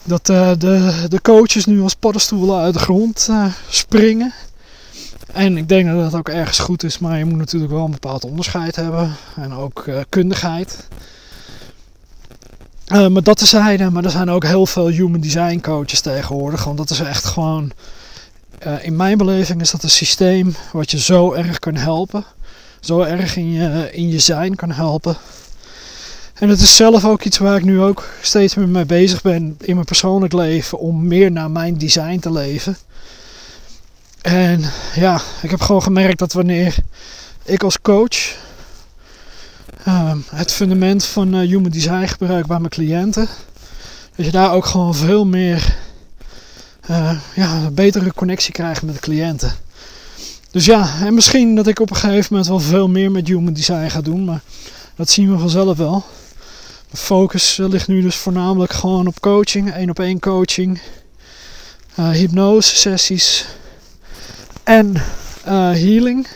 dat 0.02 0.28
uh, 0.28 0.50
de, 0.58 1.04
de 1.08 1.20
coaches 1.20 1.64
nu 1.64 1.80
als 1.80 1.94
paddenstoelen 1.94 2.60
uit 2.60 2.74
de 2.74 2.80
grond 2.80 3.26
uh, 3.30 3.46
springen. 3.68 4.32
En 5.32 5.56
ik 5.56 5.68
denk 5.68 5.86
dat 5.86 6.10
dat 6.10 6.14
ook 6.14 6.28
ergens 6.28 6.58
goed 6.58 6.82
is, 6.82 6.98
maar 6.98 7.18
je 7.18 7.24
moet 7.24 7.38
natuurlijk 7.38 7.72
wel 7.72 7.84
een 7.84 7.90
bepaald 7.90 8.24
onderscheid 8.24 8.76
hebben 8.76 9.16
en 9.36 9.52
ook 9.52 9.84
kundigheid. 10.08 10.88
maar 12.88 13.22
dat 13.22 13.38
tezijde, 13.38 13.90
maar 13.90 14.04
er 14.04 14.10
zijn 14.10 14.30
ook 14.30 14.44
heel 14.44 14.66
veel 14.66 14.86
human 14.86 15.20
design 15.20 15.60
coaches 15.60 16.00
tegenwoordig, 16.00 16.64
want 16.64 16.76
dat 16.76 16.90
is 16.90 17.00
echt 17.00 17.24
gewoon, 17.24 17.72
in 18.82 18.96
mijn 18.96 19.18
beleving 19.18 19.60
is 19.60 19.70
dat 19.70 19.82
een 19.82 19.90
systeem 19.90 20.54
wat 20.72 20.90
je 20.90 20.98
zo 20.98 21.32
erg 21.32 21.58
kan 21.58 21.74
helpen, 21.74 22.24
zo 22.80 23.00
erg 23.00 23.36
in 23.36 23.52
je, 23.52 23.88
in 23.92 24.08
je 24.08 24.18
zijn 24.18 24.54
kan 24.54 24.70
helpen. 24.70 25.16
En 26.34 26.48
het 26.48 26.60
is 26.60 26.76
zelf 26.76 27.04
ook 27.04 27.22
iets 27.22 27.38
waar 27.38 27.56
ik 27.56 27.64
nu 27.64 27.80
ook 27.80 28.08
steeds 28.20 28.54
mee 28.54 28.84
bezig 28.84 29.22
ben 29.22 29.56
in 29.60 29.74
mijn 29.74 29.86
persoonlijk 29.86 30.32
leven. 30.32 30.78
Om 30.78 31.06
meer 31.06 31.32
naar 31.32 31.50
mijn 31.50 31.78
design 31.78 32.18
te 32.18 32.32
leven. 32.32 32.76
En 34.22 34.64
ja, 34.94 35.20
ik 35.42 35.50
heb 35.50 35.60
gewoon 35.60 35.82
gemerkt 35.82 36.18
dat 36.18 36.32
wanneer 36.32 36.76
ik 37.44 37.62
als 37.62 37.80
coach 37.80 38.36
uh, 39.88 40.12
het 40.26 40.52
fundament 40.52 41.04
van 41.04 41.34
uh, 41.34 41.48
human 41.48 41.70
design 41.70 42.06
gebruik 42.06 42.46
bij 42.46 42.58
mijn 42.58 42.70
cliënten. 42.70 43.28
Dat 44.16 44.26
je 44.26 44.32
daar 44.32 44.52
ook 44.52 44.66
gewoon 44.66 44.94
veel 44.94 45.26
meer 45.26 45.76
uh, 46.90 47.18
ja, 47.34 47.56
een 47.56 47.74
betere 47.74 48.12
connectie 48.14 48.52
krijgt 48.52 48.82
met 48.82 48.94
de 48.94 49.00
cliënten. 49.00 49.52
Dus 50.50 50.64
ja, 50.64 51.00
en 51.00 51.14
misschien 51.14 51.54
dat 51.54 51.66
ik 51.66 51.80
op 51.80 51.90
een 51.90 51.96
gegeven 51.96 52.26
moment 52.30 52.48
wel 52.48 52.60
veel 52.60 52.88
meer 52.88 53.10
met 53.10 53.28
human 53.28 53.52
design 53.52 53.88
ga 53.88 54.00
doen. 54.00 54.24
Maar 54.24 54.40
dat 54.96 55.10
zien 55.10 55.32
we 55.32 55.38
vanzelf 55.38 55.76
wel. 55.76 56.04
De 56.90 56.96
focus 56.96 57.58
eh, 57.58 57.68
ligt 57.68 57.88
nu 57.88 58.02
dus 58.02 58.16
voornamelijk 58.16 58.72
gewoon 58.72 59.06
op 59.06 59.20
coaching, 59.20 59.72
één 59.72 59.90
op 59.90 59.98
één 59.98 60.18
coaching, 60.18 60.80
uh, 61.98 62.10
hypnose 62.10 62.76
sessies 62.76 63.46
en 64.62 64.94
healing. 65.44 66.26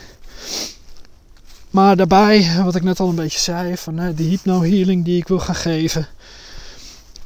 Maar 1.70 1.96
daarbij, 1.96 2.50
wat 2.64 2.74
ik 2.74 2.82
net 2.82 3.00
al 3.00 3.08
een 3.08 3.14
beetje 3.14 3.38
zei, 3.38 3.76
van 3.76 3.96
de 3.96 4.22
hypno-healing 4.22 5.04
die 5.04 5.18
ik 5.18 5.28
wil 5.28 5.38
gaan 5.38 5.54
geven. 5.54 6.06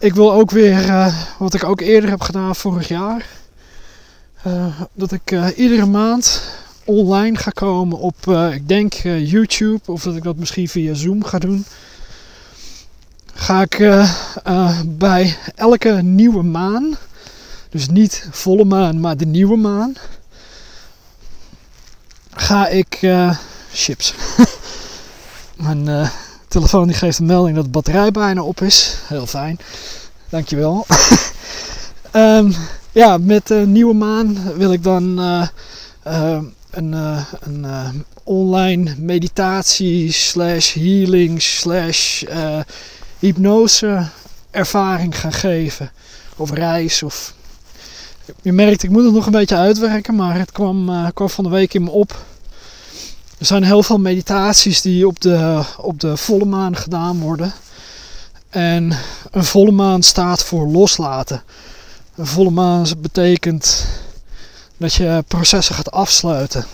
Ik 0.01 0.15
wil 0.15 0.33
ook 0.33 0.51
weer, 0.51 1.13
wat 1.39 1.55
ik 1.55 1.65
ook 1.65 1.81
eerder 1.81 2.11
heb 2.11 2.21
gedaan 2.21 2.57
vorig 2.57 2.89
jaar, 2.89 3.27
dat 4.93 5.13
ik 5.13 5.55
iedere 5.57 5.87
maand 5.87 6.43
online 6.85 7.37
ga 7.37 7.51
komen 7.51 7.99
op, 7.99 8.27
ik 8.53 8.69
denk 8.69 8.95
YouTube, 9.03 9.81
of 9.85 10.03
dat 10.03 10.17
ik 10.17 10.23
dat 10.23 10.37
misschien 10.37 10.69
via 10.69 10.95
Zoom 10.95 11.25
ga 11.25 11.39
doen 11.39 11.65
ga 13.35 13.63
ik 13.63 13.77
bij 14.87 15.37
elke 15.55 15.91
nieuwe 16.03 16.43
maan, 16.43 16.97
dus 17.69 17.89
niet 17.89 18.29
volle 18.31 18.65
maan, 18.65 19.01
maar 19.01 19.17
de 19.17 19.27
nieuwe 19.27 19.57
maan, 19.57 19.95
ga 22.31 22.69
ik 22.69 22.99
chips. 23.73 24.15
telefoon 26.51 26.87
die 26.87 26.97
geeft 26.97 27.19
een 27.19 27.27
melding 27.27 27.57
dat 27.57 27.65
de 27.65 27.71
batterij 27.71 28.11
bijna 28.11 28.43
op 28.43 28.61
is. 28.61 28.97
Heel 29.07 29.27
fijn. 29.27 29.59
Dankjewel. 30.29 30.87
um, 32.13 32.55
ja, 33.03 33.19
met 33.19 33.47
de 33.47 33.65
nieuwe 33.67 33.95
maan 33.95 34.57
wil 34.57 34.73
ik 34.73 34.83
dan 34.83 35.19
een, 36.71 36.97
een 37.41 38.05
online 38.25 38.95
meditatie 38.99 40.13
slash 40.13 40.75
healing 40.75 41.43
slash 41.43 42.25
hypnose 43.19 44.09
ervaring 44.51 45.19
gaan 45.19 45.33
geven. 45.33 45.91
of 46.37 46.51
reis. 46.51 47.03
Of... 47.03 47.35
Je 48.43 48.53
merkt, 48.53 48.83
ik 48.83 48.91
moet 48.91 49.05
het 49.05 49.15
nog 49.15 49.27
een 49.27 49.33
beetje 49.33 49.57
uitwerken, 49.57 50.15
maar 50.15 50.39
het 50.39 50.53
kwam, 50.53 51.11
kwam 51.15 51.31
van 51.31 51.45
de 51.45 51.51
week 51.51 51.75
in 51.75 51.83
me 51.83 51.91
op. 51.91 52.25
Er 53.40 53.46
zijn 53.46 53.64
heel 53.64 53.83
veel 53.83 53.98
meditaties 53.98 54.81
die 54.81 55.07
op 55.07 55.20
de, 55.20 55.62
op 55.76 56.00
de 56.00 56.16
volle 56.16 56.44
maan 56.44 56.76
gedaan 56.76 57.20
worden. 57.20 57.53
En 58.50 58.96
een 59.31 59.44
volle 59.44 59.70
maan 59.70 60.03
staat 60.03 60.44
voor 60.44 60.66
loslaten. 60.66 61.42
Een 62.14 62.26
volle 62.26 62.50
maan 62.50 62.87
betekent 62.98 63.87
dat 64.76 64.94
je 64.94 65.24
processen 65.29 65.74
gaat 65.74 65.90
afsluiten. 65.90 66.64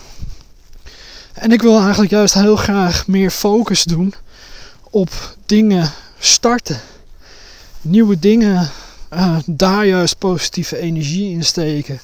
En 1.33 1.53
ik 1.53 1.63
wil 1.63 1.79
eigenlijk 1.79 2.11
juist 2.11 2.35
heel 2.35 2.57
graag 2.57 3.07
meer 3.07 3.31
focus 3.31 3.85
doen 3.85 4.15
op 4.91 5.37
dingen 5.47 5.93
starten. 6.19 6.81
Nieuwe 7.81 8.19
dingen, 8.19 8.71
uh, 9.13 9.37
daar 9.47 9.87
juist 9.87 10.19
positieve 10.19 10.79
energie 10.79 11.31
in 11.31 11.45
steken. 11.45 12.01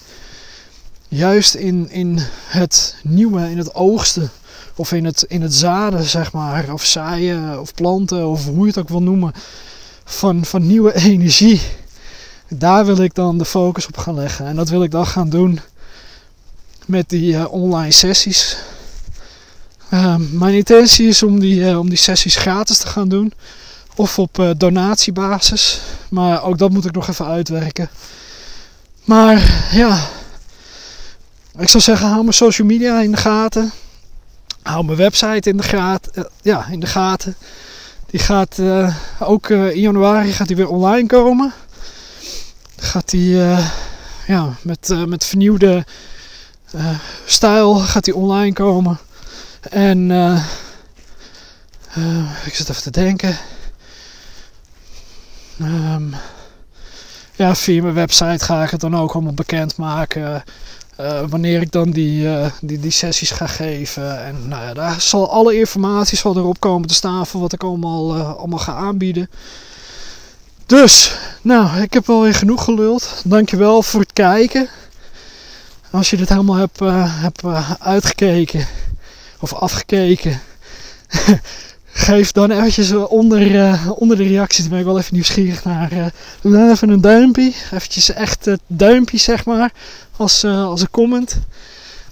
Juist 1.09 1.55
in, 1.55 1.91
in 1.91 2.19
het 2.47 2.97
nieuwe, 3.03 3.51
in 3.51 3.59
het 3.59 3.75
oogsten. 3.75 4.31
Of 4.77 4.93
in 4.93 5.05
het, 5.05 5.25
in 5.29 5.43
het 5.43 5.55
zaden, 5.55 6.05
zeg 6.05 6.33
maar. 6.33 6.73
Of 6.73 6.85
zaaien, 6.85 7.61
of 7.61 7.75
planten, 7.75 8.27
of 8.29 8.45
hoe 8.47 8.61
je 8.61 8.67
het 8.67 8.79
ook 8.79 8.89
wil 8.89 9.03
noemen. 9.03 9.33
Van, 10.05 10.45
van 10.45 10.67
nieuwe 10.67 10.95
energie. 11.13 11.61
Daar 12.49 12.87
wil 12.87 12.97
ik 12.97 13.15
dan 13.15 13.39
de 13.39 13.45
focus 13.45 13.87
op 13.87 13.97
gaan 13.97 14.15
leggen. 14.15 14.47
En 14.47 14.57
dat 14.57 14.69
wil 14.69 14.83
ik 14.83 14.91
dan 14.91 15.07
gaan 15.07 15.29
doen 15.29 15.61
met 16.87 17.09
die 17.09 17.33
uh, 17.33 17.53
online 17.53 17.91
sessies. 17.93 18.57
Uh, 19.91 20.17
mijn 20.31 20.55
intentie 20.55 21.09
is 21.09 21.23
om 21.23 21.41
die, 21.41 21.61
uh, 21.61 21.79
om 21.79 21.89
die 21.89 21.99
sessies 21.99 22.37
gratis 22.37 22.79
te 22.79 22.87
gaan 22.87 23.09
doen. 23.09 23.33
Of 23.97 24.19
op 24.19 24.39
uh, 24.39 24.51
donatiebasis. 24.57 25.81
Maar 26.09 26.43
ook 26.43 26.59
dat 26.59 26.71
moet 26.71 26.85
ik 26.85 26.93
nog 26.93 27.09
even 27.09 27.27
uitwerken. 27.27 27.91
Maar 29.05 29.69
ja. 29.73 30.09
Ik 31.59 31.69
zou 31.69 31.83
zeggen, 31.83 32.07
hou 32.09 32.23
mijn 32.23 32.35
social 32.35 32.67
media 32.67 33.01
in 33.01 33.11
de 33.11 33.17
gaten. 33.17 33.73
Hou 34.63 34.85
mijn 34.85 34.99
website 34.99 35.49
in 35.49 35.57
de, 35.57 35.63
gaten, 35.63 36.29
ja, 36.43 36.67
in 36.71 36.81
de 36.81 36.87
gaten. 36.87 37.37
Die 38.07 38.21
gaat 38.21 38.59
ook 39.19 39.49
in 39.49 39.81
januari 39.81 40.33
gaat 40.33 40.47
die 40.47 40.57
weer 40.57 40.69
online 40.69 41.07
komen. 41.07 41.53
Gaat 42.77 43.11
die 43.11 43.37
ja, 44.27 44.57
met, 44.63 44.95
met 45.07 45.25
vernieuwde 45.25 45.87
stijl 47.27 47.75
gaat 47.75 48.05
die 48.05 48.15
online 48.15 48.53
komen. 48.53 48.99
En 49.71 50.11
ik 52.45 52.55
zit 52.55 52.69
even 52.69 52.83
te 52.83 52.91
denken. 52.91 53.39
Um, 55.61 56.15
ja, 57.35 57.55
via 57.55 57.83
mijn 57.83 57.95
website 57.95 58.45
ga 58.45 58.63
ik 58.63 58.71
het 58.71 58.81
dan 58.81 58.97
ook 58.97 59.13
allemaal 59.13 59.33
bekendmaken. 59.33 60.45
Uh, 61.03 61.21
wanneer 61.29 61.61
ik 61.61 61.73
dan 61.73 61.91
die, 61.91 62.29
die, 62.61 62.81
die 62.81 62.91
sessies 62.91 63.31
ga 63.31 63.47
geven. 63.47 64.25
En 64.25 64.49
nou 64.49 64.63
ja, 64.63 64.75
daar 64.75 65.01
zal 65.01 65.31
alle 65.31 65.59
informatie 65.59 66.19
zal 66.19 66.37
erop 66.37 66.61
komen 66.61 66.89
te 66.89 66.95
staan 66.95 67.25
wat 67.33 67.53
ik 67.53 67.63
allemaal, 67.63 68.17
allemaal 68.17 68.59
ga 68.59 68.75
aanbieden. 68.75 69.31
Dus, 70.67 71.17
nou, 71.43 71.81
ik 71.81 71.93
heb 71.93 72.07
wel 72.07 72.23
weer 72.23 72.35
genoeg 72.35 72.65
geluld. 72.65 73.23
Dankjewel 73.25 73.83
voor 73.83 74.01
het 74.01 74.13
kijken. 74.13 74.69
Als 75.91 76.11
je 76.11 76.17
dit 76.17 76.29
helemaal 76.29 76.57
hebt, 76.57 76.79
hebt 77.21 77.43
uitgekeken 77.79 78.67
of 79.41 79.53
afgekeken. 79.53 80.41
Geef 81.95 82.33
dan 82.33 82.51
eventjes 82.51 82.93
onder, 82.93 83.51
uh, 83.51 83.91
onder 83.95 84.17
de 84.17 84.23
reacties. 84.23 84.61
Daar 84.61 84.71
ben 84.71 84.79
ik 84.79 84.85
wel 84.85 84.99
even 84.99 85.15
nieuwsgierig 85.15 85.65
naar. 85.65 85.93
Uh, 86.43 86.71
even 86.71 86.89
een 86.89 87.01
duimpje. 87.01 87.53
Eventjes 87.73 88.13
echt 88.13 88.51
duimpje 88.67 89.19
zeg 89.19 89.45
maar. 89.45 89.73
Als, 90.17 90.45
als 90.45 90.81
een 90.81 90.91
comment. 90.91 91.39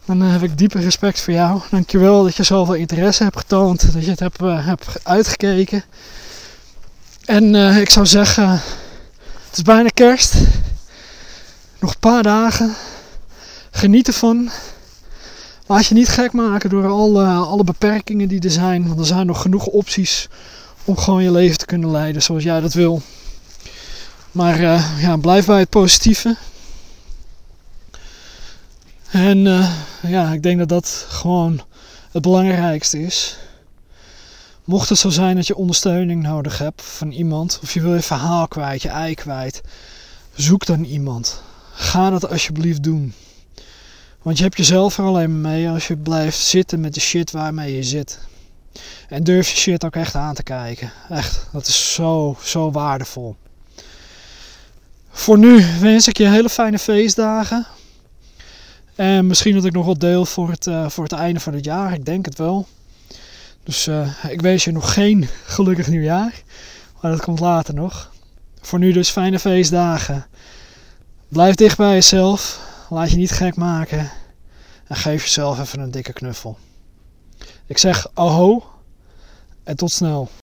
Dan 0.05 0.21
heb 0.21 0.43
ik 0.43 0.59
diepe 0.59 0.81
respect 0.81 1.21
voor 1.21 1.33
jou. 1.33 1.61
Dankjewel 1.71 2.23
dat 2.23 2.37
je 2.37 2.43
zoveel 2.43 2.75
interesse 2.75 3.23
hebt 3.23 3.39
getoond. 3.39 3.93
Dat 3.93 4.05
je 4.05 4.11
het 4.11 4.21
hebt, 4.21 4.41
hebt 4.41 4.87
uitgekeken. 5.03 5.85
En 7.25 7.55
ik 7.55 7.91
zou 7.91 8.07
zeggen. 8.07 8.51
Het 9.49 9.57
is 9.57 9.63
bijna 9.63 9.89
kerst. 9.89 10.35
Nog 11.79 11.91
een 11.91 12.01
paar 12.01 12.23
dagen. 12.23 12.75
Geniet 13.71 14.07
ervan. 14.07 14.51
Laat 15.71 15.87
je 15.87 15.95
niet 15.95 16.09
gek 16.09 16.33
maken 16.33 16.71
door 16.71 16.87
alle, 16.87 17.27
alle 17.27 17.65
beperkingen 17.65 18.29
die 18.29 18.41
er 18.41 18.51
zijn. 18.51 18.87
Want 18.87 19.01
er 19.01 19.07
zijn 19.07 19.27
nog 19.27 19.43
genoeg 19.43 19.67
opties 19.67 20.29
om 20.85 20.97
gewoon 20.97 21.23
je 21.23 21.31
leven 21.31 21.59
te 21.59 21.67
kunnen 21.67 21.91
leiden 21.91 22.23
zoals 22.23 22.43
jij 22.43 22.61
dat 22.61 22.73
wil. 22.73 23.03
Maar 24.33 24.61
uh, 24.61 25.01
ja, 25.03 25.17
blijf 25.17 25.47
bij 25.47 25.59
het 25.59 25.69
positieve. 25.69 26.37
En 29.11 29.39
uh, 29.39 29.71
ja, 30.03 30.33
ik 30.33 30.43
denk 30.43 30.59
dat 30.59 30.69
dat 30.69 31.07
gewoon 31.09 31.61
het 32.11 32.23
belangrijkste 32.23 33.03
is. 33.03 33.39
Mocht 34.65 34.89
het 34.89 34.99
zo 34.99 35.09
zijn 35.09 35.37
dat 35.37 35.47
je 35.47 35.57
ondersteuning 35.57 36.23
nodig 36.23 36.59
hebt 36.59 36.83
van 36.83 37.11
iemand, 37.11 37.59
of 37.63 37.75
je 37.75 37.81
wil 37.81 37.95
je 37.95 38.03
verhaal 38.03 38.49
kwijt, 38.49 38.83
je 38.83 38.89
ei 38.89 39.15
kwijt, 39.15 39.61
zoek 40.35 40.67
dan 40.67 40.85
iemand. 40.85 41.43
Ga 41.73 42.11
dat 42.11 42.31
alsjeblieft 42.31 42.83
doen. 42.83 43.15
Want 44.23 44.37
je 44.37 44.43
hebt 44.45 44.57
jezelf 44.57 44.99
er 44.99 45.05
alleen 45.05 45.41
mee 45.41 45.69
als 45.69 45.87
je 45.87 45.97
blijft 45.97 46.39
zitten 46.39 46.81
met 46.81 46.95
de 46.95 47.01
shit 47.01 47.31
waarmee 47.31 47.77
je 47.77 47.83
zit. 47.83 48.19
En 49.09 49.25
durf 49.25 49.49
je 49.49 49.57
shit 49.57 49.85
ook 49.85 49.97
echt 49.97 50.15
aan 50.15 50.35
te 50.35 50.43
kijken. 50.43 50.93
Echt, 51.09 51.47
dat 51.53 51.67
is 51.67 51.95
zo, 51.95 52.37
zo 52.43 52.71
waardevol. 52.71 53.37
Voor 55.11 55.39
nu 55.39 55.65
wens 55.81 56.09
ik 56.09 56.17
je 56.17 56.29
hele 56.29 56.49
fijne 56.49 56.79
feestdagen. 56.79 57.67
En 58.95 59.27
misschien 59.27 59.55
dat 59.55 59.65
ik 59.65 59.73
nog 59.73 59.87
wat 59.87 60.01
deel 60.01 60.25
voor 60.25 60.51
het, 60.51 60.67
uh, 60.67 60.89
voor 60.89 61.05
het 61.05 61.13
einde 61.13 61.41
van 61.41 61.55
het 61.55 61.65
jaar. 61.65 61.93
Ik 61.93 62.05
denk 62.05 62.25
het 62.25 62.39
wel. 62.39 62.67
Dus 63.65 63.87
uh, 63.87 64.25
ik 64.29 64.41
wens 64.41 64.65
je 64.65 64.73
nog 64.73 64.93
geen 64.93 65.29
gelukkig 65.45 65.89
nieuwjaar. 65.89 66.43
Maar 67.01 67.11
dat 67.11 67.21
komt 67.21 67.41
later 67.41 67.75
nog. 67.75 68.13
Voor 68.61 68.79
nu 68.79 68.93
dus 68.93 69.11
fijne 69.11 69.39
feestdagen. 69.39 70.27
Blijf 71.29 71.55
dicht 71.55 71.77
bij 71.77 71.93
jezelf. 71.93 72.69
Laat 72.91 73.11
je 73.11 73.17
niet 73.17 73.31
gek 73.31 73.57
maken. 73.57 74.11
En 74.87 74.97
geef 74.97 75.23
jezelf 75.23 75.61
even 75.61 75.81
een 75.81 75.91
dikke 75.91 76.13
knuffel. 76.13 76.59
Ik 77.67 77.79
zeg 77.79 78.11
aho 78.15 78.65
en 79.65 79.77
tot 79.77 79.91
snel. 79.91 80.29